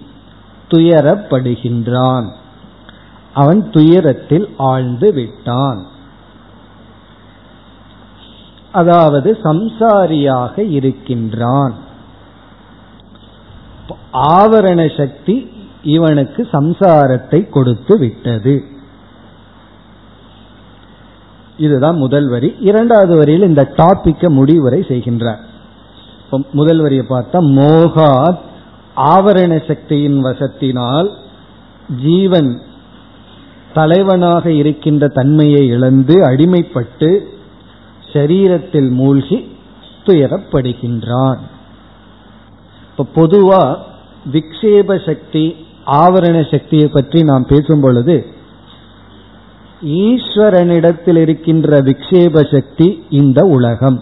[0.69, 2.31] துயரப்படுகின்றான்.
[3.33, 5.85] அவன் துயரத்தில் ஆழ்ந்து விட்டான்.
[8.71, 11.73] அதாவது சம்சாரியாக இருக்கின்றான்.
[14.13, 15.51] ஆவரண சக்தி
[15.83, 18.63] இவனுக்கு சம்சாரத்தை கொடுத்து விட்டது.
[21.57, 22.55] இதுதான் முதல் வரி.
[22.59, 25.39] இரண்டாவது வரியில் இந்த டாபிக்க முடிவுரை செய்கின்றார்.
[26.51, 28.39] முதல் வரியை பார்த்தா மோகாத்
[28.95, 31.11] ஆவரண சக்தியின் வசத்தினால்
[32.01, 32.61] ஜீவன்
[33.73, 37.19] தலைவனாக இருக்கின்ற தன்மையை இழந்து அடிமைப்பட்டு
[38.13, 39.57] சரீரத்தில் மூழ்கி
[40.05, 41.37] துயரப்படுகின்றான்.
[42.97, 43.77] இப்போ பொதுவா
[44.31, 48.15] விக்ஷேப சக்தி ஆவரண சக்தியை பற்றி நாம் பேசும் பொழுது
[50.05, 53.99] ஈஸ்வரனிடத்தில் இருக்கின்ற விக்ஷேப சக்தி இந்த உலகம்.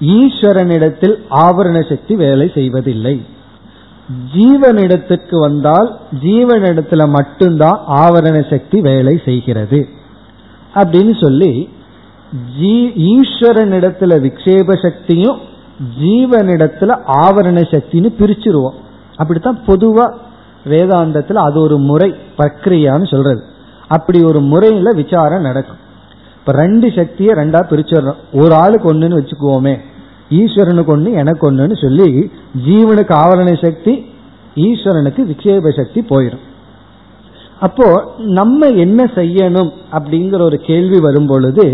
[0.00, 1.14] ஈஸ்வரனிடத்தில்
[1.44, 3.14] ஆவரண சக்தி வேலை செய்வதில்லை.
[4.34, 5.88] ஜீவனிடத்துக்கு வந்தால்
[6.22, 9.80] ஜீவனிடத்துல மட்டும்தான் ஆவரண சக்தி வேலை செய்கிறது.
[10.74, 11.52] அப்படின்னு சொல்லி
[13.12, 15.38] ஈஸ்வரனிடத்துல விக்ஷேப சக்தியும்
[16.00, 18.78] ஜீவனிடத்துல ஆவரண சக்தின்னு பிரிச்சிருவோம்.
[19.20, 20.06] அப்படித்தான் பொதுவா
[20.70, 22.08] வேதாந்தத்தில் அது ஒரு முறை
[22.38, 23.42] பிரக்ரியான்னு சொல்றது.
[23.88, 25.80] அப்படி ஒரு முறையில விசாரம் நடக்கும்.
[26.38, 28.20] இப்ப ரெண்டு சக்தியை ரெண்டா பிரிச்சிடறோம்.
[28.32, 29.74] ஒரு ஆளுக்கு ஒண்ணுன்னு வச்சுக்குவோமே.
[30.30, 32.08] ஈஸ்வரனுக்கு ஒண்ணு எனக்கு ஒண்ணுன்னு சொல்லி
[32.66, 33.94] ஜீவனுக்கு ஆவரண சக்தி
[34.66, 36.44] ஈஸ்வரனுக்கு விக்ஷேப சக்தி போயிடும்.
[37.60, 37.86] அப்போ
[38.38, 41.66] நம்ம என்ன செய்யணும் அப்படிங்கிற ஒரு கேள்வி வரும் பொழுது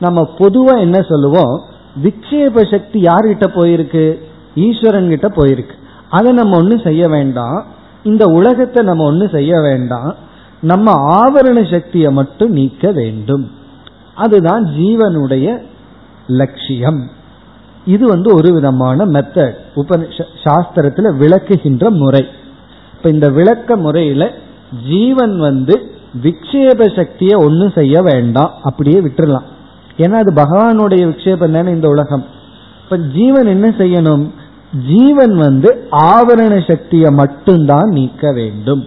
[0.00, 1.54] நம்ம பொதுவா என்ன சொல்லுவோம்?
[2.02, 4.04] விக்ஷேப சக்தி யார்கிட்ட போயிருக்கு?
[4.54, 5.76] ஈஸ்வரன் கிட்ட போயிருக்கு.
[6.10, 7.64] அதை நம்ம ஒன்றும் செய்ய வேண்டாம்.
[8.02, 10.14] இந்த உலகத்தை நம்ம ஒன்றும் செய்ய வேண்டாம்.
[10.60, 13.50] நம்ம ஆவரண சக்தியை மட்டும் நீக்க வேண்டும்.
[14.14, 15.62] அதுதான் ஜீவனுடைய
[16.26, 17.08] லட்சியம்.
[17.86, 19.96] இது வந்து ஒரு விதமான மெத்தட் உப
[20.44, 22.26] சாஸ்திரத்துல விளக்குகின்ற முறை.
[22.96, 24.30] இப்ப இந்த விளக்க முறையில
[24.88, 25.90] ஜீவன் வந்து
[26.22, 28.52] விக்ஷேப சக்தியை ஒன்றும் செய்ய வேண்டாம்.
[28.62, 29.46] அப்படியே விட்டுறலாம்.
[29.96, 32.24] ஏன்னா அது பகவானுடைய விக்ஷேபம் தானே இந்த உலகம்.
[32.84, 34.30] இப்ப ஜீவன் என்ன செய்யணும்?
[34.72, 38.86] ஜீவன் வந்து ஆவரண சக்தியை மட்டும்தான் நீக்க வேண்டும்.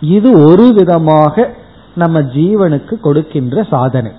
[0.00, 1.54] இது ஒரு விதமாக
[1.94, 4.12] நம்ம ஜீவனுக்கு கொடுக்கின்ற சாதனை.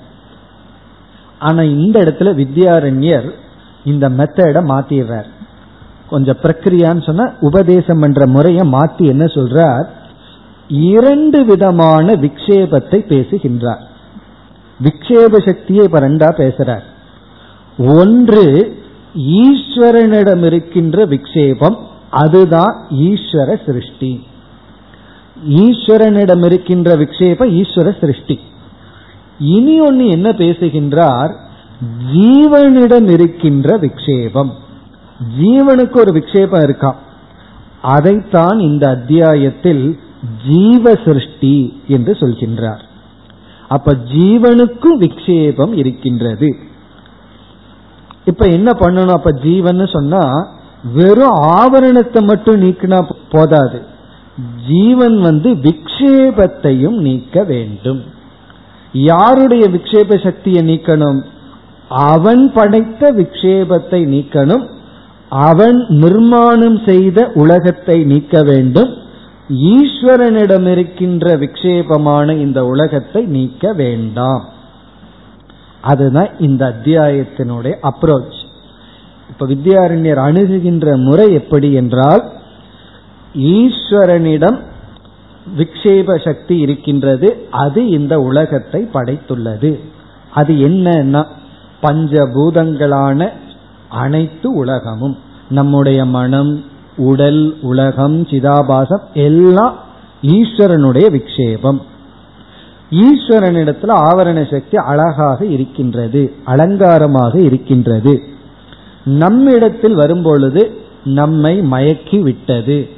[1.39, 3.31] ஆனா இந்த இடத்துல வித்யாரண்யர்
[3.85, 5.29] இந்த மெத்தட மாத்திடுறார்.
[6.09, 9.85] கொஞ்சம் பிரக்கிரியான்னு சொன்னா உபதேசம் என்ற முறையை மாத்தி என்ன சொல்றார்?
[10.67, 13.81] இரண்டு விதமான விக்ஷேபத்தை பேசுகின்றார்.
[14.83, 16.83] விக்ஷேப சக்தியை இப்ப ரெண்டா பேசுறார்.
[17.77, 18.75] ஒன்று
[19.15, 21.77] ஈஸ்வரனிடம் இருக்கின்ற விக்ஷேபம்
[22.09, 24.23] அதுதான் ஈஸ்வர சிருஷ்டி.
[25.49, 28.39] ஈஸ்வரனிடம் இருக்கின்ற விக்ஷேபம் ஈஸ்வர சிருஷ்டி.
[29.39, 31.35] இனி ஒன்னு என்ன பேசுகின்றார்?
[32.13, 34.49] ஜீவனிடம் இருக்கின்ற விக்ஷேபம்.
[35.41, 36.95] ஜீவனுக்கு ஒரு விக்ஷேபம் இருக்கான்
[37.81, 39.99] அதைத்தான் இந்த அத்தியாயத்தில்
[40.49, 42.81] ஜீவ சிருஷ்டி என்று சொல்கின்றார்.
[43.67, 46.55] அப்ப ஜீவனுக்கும் விக்ஷேபம் இருக்கின்றது.
[48.27, 49.17] இப்ப என்ன பண்ணணும்?
[49.17, 50.23] அப்ப ஜீவன் சொன்னா
[50.93, 52.99] வெறும் ஆவரணத்தை மட்டும் நீக்கினா
[53.31, 53.79] போதாது.
[54.67, 58.01] ஜீவன் வந்து விக்ஷேபத்தையும் நீக்க வேண்டும்.
[58.93, 61.19] யாருடைய விக்ஷேப சக்தியை நீக்கணும்?
[61.89, 64.65] அவன் படைத்த விக்ஷேபத்தை நீக்கணும்.
[65.29, 68.91] அவன் நிர்மாணம் செய்த உலகத்தை நீக்க வேண்டும்.
[69.73, 74.43] ஈஸ்வரனிடம் இருக்கின்ற விக்ஷேபமான இந்த உலகத்தை நீக்க வேண்டாம்.
[75.87, 78.37] அதுதான் இந்த அத்தியாயத்தினுடைய அப்ரோச்
[79.29, 82.23] இப்ப வித்யாரண்யர் அணுகுகின்ற முறை எப்படி என்றால்
[83.55, 84.57] ஈஸ்வரனிடம்
[85.57, 87.27] விக்ஷேப சக்தி இருக்கின்றது
[87.63, 89.71] அது இந்த உலகத்தை படைத்துள்ளது.
[90.33, 91.21] அது என்னன்னா
[91.81, 93.29] பஞ்சபூதங்களான
[93.89, 95.15] அனைத்து உலகமும்
[95.49, 96.53] நம்முடைய மனம்
[97.09, 99.75] உடல் உலகம் சிதாபாசம் எல்லாம்
[100.35, 101.79] ஈஸ்வரனுடைய விக்ஷேபம்.
[102.91, 108.21] ஈஸ்வரனிடத்துல ஆவரண சக்தி அழகாக இருக்கின்றது அலங்காரமாக இருக்கின்றது.
[109.03, 112.89] நம்மிடத்தில் வரும்பொழுது நம்மை மயக்கி விட்டது.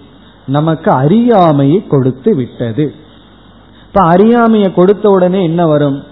[0.45, 2.93] நமக்கு அறியாமையை கொடுத்து விட்டது.
[3.87, 6.03] இப்ப அறியாமையை கொடுத்த உடனே என்ன வரும்?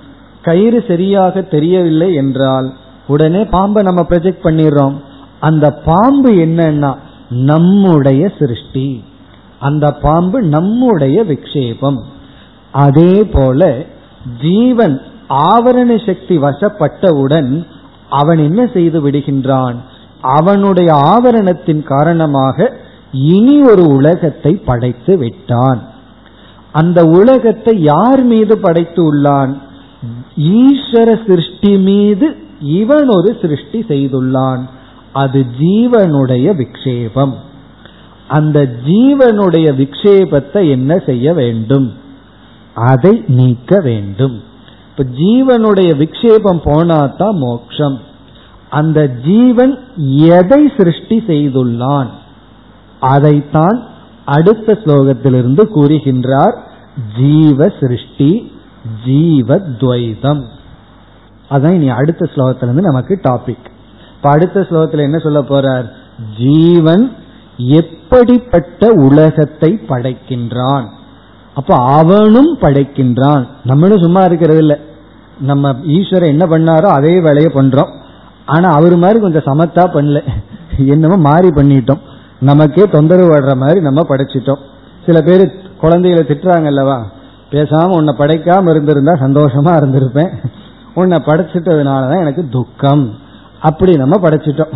[0.42, 2.74] கயிறு சரியாக தெரியவில்லை என்றால்
[3.08, 4.94] உடனே பாம்பை நம்ம ப்ரொஜெக்ட் பண்ணிடுறோம்.
[5.40, 6.96] அந்த பாம்பு என்னன்னா
[7.30, 9.04] நம்முடைய சிருஷ்டி.
[9.60, 11.98] அந்த பாம்பு நம்முடைய விக்ஷேபம்.
[12.86, 13.62] அதே போல
[14.42, 14.96] ஜீவன்
[15.52, 17.52] ஆவரண சக்தி வசப்பட்டவுடன்
[18.10, 19.78] அவன் என்ன செய்து விடுகின்றான்?
[20.38, 22.68] அவனுடைய ஆவரணத்தின் காரணமாக
[23.12, 25.82] இனி ஒரு உலகத்தை படைத்து விட்டான்.
[26.72, 29.54] அந்த உலகத்தை யார் மீது படைத்து உள்ளான்?
[30.62, 32.28] ஈஸ்வர சிருஷ்டி மீது
[32.80, 34.64] இவன் ஒரு சிருஷ்டி செய்துள்ளான்.
[35.14, 37.36] அது ஜீவனுடைய விக்ஷேபம்.
[38.28, 41.88] அந்த ஜீவனுடைய விக்ஷேபத்தை என்ன செய்ய வேண்டும்?
[42.86, 44.36] அதை நீக்க வேண்டும்.
[44.90, 47.98] இப்ப ஜீவனுடைய விக்ஷேபம் போனாதான் மோக்ஷம்.
[48.70, 49.74] அந்த ஜீவன்
[50.32, 52.10] எதை சிருஷ்டி செய்துள்ளான்?
[53.00, 53.78] அதைத்தான்
[54.26, 56.56] அடுத்த ஸ்லோகத்திலிருந்து கூறுகின்றார்
[57.18, 58.32] ஜீவ சிருஷ்டி
[59.06, 60.44] ஜீவத்வைதம்
[61.50, 63.68] அதான் இனி அடுத்த ஸ்லோகத்திலிருந்து நமக்கு டாபிக்
[64.16, 65.88] இப்ப அடுத்த ஸ்லோகத்தில் என்ன சொல்ல போறார்?
[66.38, 67.04] ஜீவன்
[67.58, 70.88] எப்படிப்பட்ட உலகத்தை படைக்கின்றான்?
[71.58, 73.44] அப்ப அவனும் படைக்கின்றான்.
[73.64, 74.78] நம்மளும் சும்மா இருக்கிறது இல்லை
[75.42, 77.92] நம்ம ஈஸ்வரன் என்ன பண்ணாரோ அதே வேலையை பண்றோம்.
[78.46, 80.22] ஆனா அவர் மாதிரி கொஞ்சம் சமத்தா பண்ணல.
[80.86, 82.02] என்னமோ மாறி பண்ணிட்டோம்.
[82.40, 84.62] நமக்கே தொந்தரவு வர்ற மாதிரி நம்ம படைச்சிட்டோம்.
[85.06, 85.44] சில பேர்
[85.80, 86.98] குழந்தைகளை திட்டுறாங்க அல்லவா?
[87.52, 90.32] பேசாம உன்னை படைக்காம இருந்திருந்தா சந்தோஷமா இருந்திருப்பேன்.
[90.94, 93.04] உன்னை படைச்சிட்டதுனாலதான் எனக்கு துக்கம்.
[93.62, 94.74] அப்படி நம்ம படைச்சிட்டோம்.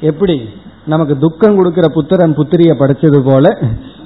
[0.00, 0.48] எப்படி?
[0.86, 3.58] நமக்கு துக்கம் கொடுக்கிற புத்திரன் புத்திரிய படைச்சது போல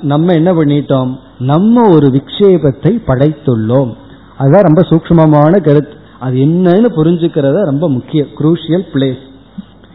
[0.03, 1.13] நம்ம என்ன பண்ணிட்டோம்?
[1.39, 3.95] நம்ம ஒரு விக்ஷேபத்தை படைத்துள்ளோம்.
[4.39, 5.93] அதுதான் ரொம்ப சூக்மமான கருத்து.
[6.19, 9.33] அது என்னன்னு புரிஞ்சுக்கிறத ரொம்ப முக்கிய குரூஷியல் பிளேஸ்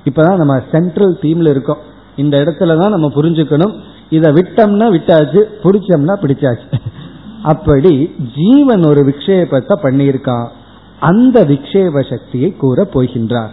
[0.05, 1.77] இப்பதான் நம்ம சென்ட்ரல் தீம்ல இருக்கோம்.
[2.15, 3.79] இந்த இடத்துல தான் நம்ம புரிஞ்சுக்கணும்.
[4.09, 6.73] இதை விட்டோம்னா விட்டாச்சு பிடிச்சோம்னா பிடிச்சாச்சு.
[7.43, 10.47] அப்படி ஜீவன் ஒரு விக்ஷேபத்தை பண்ணியிருக்கான்
[10.99, 13.49] அந்த விக்ஷேப சக்தியை கூற போகின்றார்.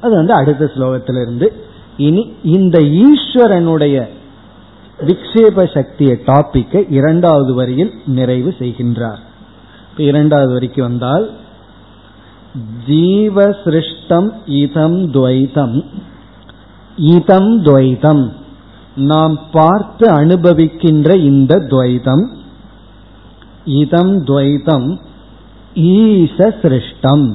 [0.00, 1.48] அது வந்து அடுத்த ஸ்லோகத்திலிருந்து.
[1.96, 4.08] இனி இந்த ஈஸ்வரனுடைய
[5.06, 9.18] விக்ஷேப சக்திய டாபிக்கை இரண்டாவது வரியில் நிறைவு செய்கின்றார்.
[9.96, 11.30] இரண்டாவது வரிக்கு வந்தால்
[12.86, 15.84] ஜீவ சிருஷ்டம் இதம் துவைதம்
[16.96, 18.32] இதம் துவைதம்.
[18.96, 22.24] நாம் பார்த்து அனுபவிக்கின்ற இந்த துவைதம்
[23.64, 24.98] இதம் துவைதம்
[25.74, 27.34] ஈச சிருஷ்டம்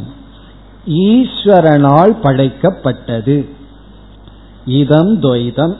[0.86, 3.46] ஈஸ்வரனால் படைக்கப்பட்டது.
[4.66, 5.76] இதம் துவைதம்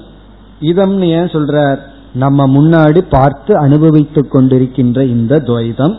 [0.64, 1.80] இதம்னு ஏன் சொல்றார்?
[2.14, 5.98] நம்ம முன்னாடி பார்த்து அனுபவித்துக் கொண்டிருக்கின்ற இந்த துவைதம்.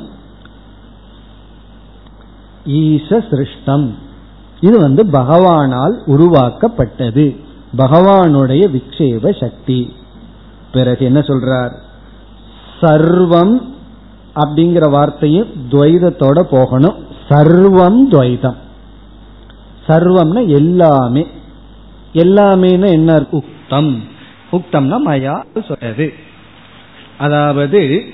[2.66, 3.94] ஈச சிருஷ்டம்.
[4.60, 7.36] இது வந்து பகவானால் உருவாக்கப்பட்டது.
[7.76, 9.92] பகவானுடைய விக்ஷேப சக்தி.
[10.72, 11.72] பிறகு என்ன சொல்றார்?
[12.80, 13.62] சர்வம்
[14.34, 16.94] அப்படிங்கிற வார்த்தையும் துவைதத்தோட போகணும்.
[17.28, 18.56] சர்வம் துவைதம்.
[19.86, 21.26] சர்வம்னா எல்லாமே.
[22.12, 23.26] எல்லாமேனா என்ன?
[23.30, 24.12] உக்தம்.
[24.52, 26.12] உக்தம்னா மயா சொல்றது.
[27.18, 28.04] அதாவது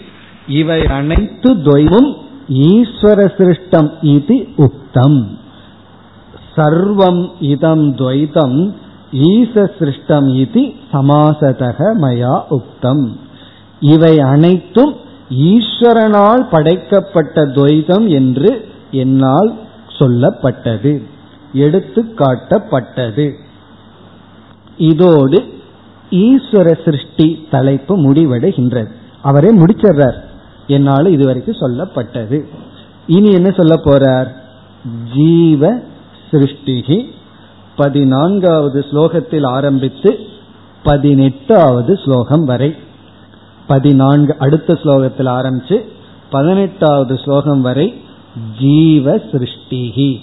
[0.46, 2.10] இவை அனைத்து துவைவும்
[2.48, 5.38] ஈஸ்வர சிருஷ்டம் இது உக்தம்.
[6.56, 8.74] சர்வம் இதம் துவைதம்
[9.10, 13.16] ஈச சிருஷ்டம் இது சமாசதக மயா உக்தம்.
[13.80, 14.96] இவை அனைத்தும்
[15.30, 19.58] ஈஸ்வரனால் படைக்கப்பட்ட துவைதம் என்று என்னால்
[19.98, 21.02] சொல்லப்பட்டது
[21.52, 23.32] எடுத்து காட்டப்பட்டது.
[24.76, 25.58] இதோடு
[26.10, 28.90] ஈஸ்வர சிருஷ்டி தலைப்பு முடிவடைகின்றது.
[29.22, 30.20] அவரே முடிச்சிடுறார்.
[30.66, 32.44] என்னால் இதுவரைக்கும் சொல்லப்பட்டது.
[33.06, 34.28] இனி என்ன சொல்ல போறார்?
[35.16, 35.78] ஜீவ
[36.30, 37.10] சிருஷ்டிகி
[37.76, 40.18] பதினான்காவது ஸ்லோகத்தில் ஆரம்பித்து
[40.82, 42.74] பதினெட்டாவது ஸ்லோகம் வரை.
[43.66, 45.84] பதினான்கு அடுத்த ஸ்லோகத்தில் ஆரம்பிச்சு
[46.30, 47.94] பதினெட்டாவது ஸ்லோகம் வரை
[48.58, 50.20] ஜீவ சிருஷ்டிகி.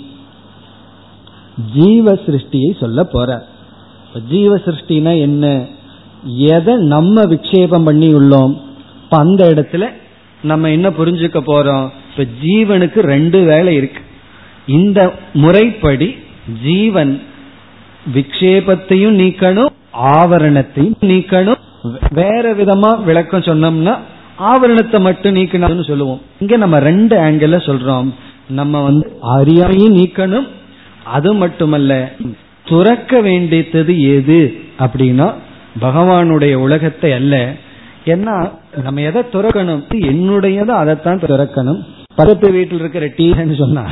[1.73, 3.43] ஜீவ சிருஷ்டியை சொல்ல போறார்.
[4.30, 5.65] ஜீவ சிருஷ்டினா என்ன?
[6.24, 8.53] எதை நம்ம விக்ஷேபம் பண்ணி உள்ளோம்
[9.09, 9.89] அந்த இடத்துல
[10.43, 11.89] நம்ம என்ன புரிஞ்சுக்க போறோம்?
[12.09, 14.01] இப்ப ஜீவனுக்கு ரெண்டு வேலை இருக்கு.
[14.65, 16.15] இந்த முறைப்படி
[16.63, 17.22] ஜீவன்
[18.13, 21.59] விக்ஷேபத்தையும் நீக்கணும் ஆவரணத்தையும் நீக்கணும்.
[22.11, 23.97] வேற விதமா விளக்கம் சொன்னோம்னா
[24.39, 26.22] ஆவரணத்தை மட்டும் நீக்கணும்னு சொல்லுவோம்.
[26.39, 28.13] இங்க நம்ம ரெண்டு ஆங்கிள் சொல்றோம்.
[28.49, 30.47] நம்ம வந்து அறியாமையும் நீக்கணும்
[31.03, 32.11] அது மட்டுமல்ல
[32.68, 34.39] துறக்க வேண்டியது எது
[34.80, 35.28] அப்படின்னா
[35.82, 37.36] பகவானுடைய உலகத்தை அல்ல.
[38.05, 38.36] ஏன்னா
[38.84, 39.84] நம்ம எதை துறக்கணும்?
[40.11, 40.76] என்னுடையதோ?
[40.82, 41.82] அதைத்தான் துறக்கணும்.
[42.15, 43.84] பக்கத்து வீட்டில் இருக்கிற டீன்னு சொன்னா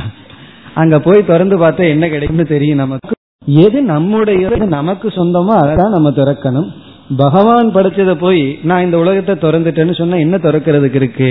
[0.74, 3.14] அங்க போய் திறந்து பார்த்தா என்ன கிடைக்கும்னு தெரியும் நமக்கு.
[3.46, 6.68] எது நம்முடைய நமக்கு சொந்தமோ அதான் நம்ம திறக்கணும்.
[7.16, 11.30] பகவான் படைச்சத போய் நான் இந்த உலகத்தை திறந்துட்டேன்னு சொன்னா என்ன திறக்கிறதுக்கு இருக்கு?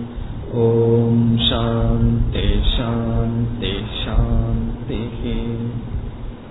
[0.52, 3.74] ஓம் சாந்தி சாந்தி
[4.04, 5.00] சாந்தி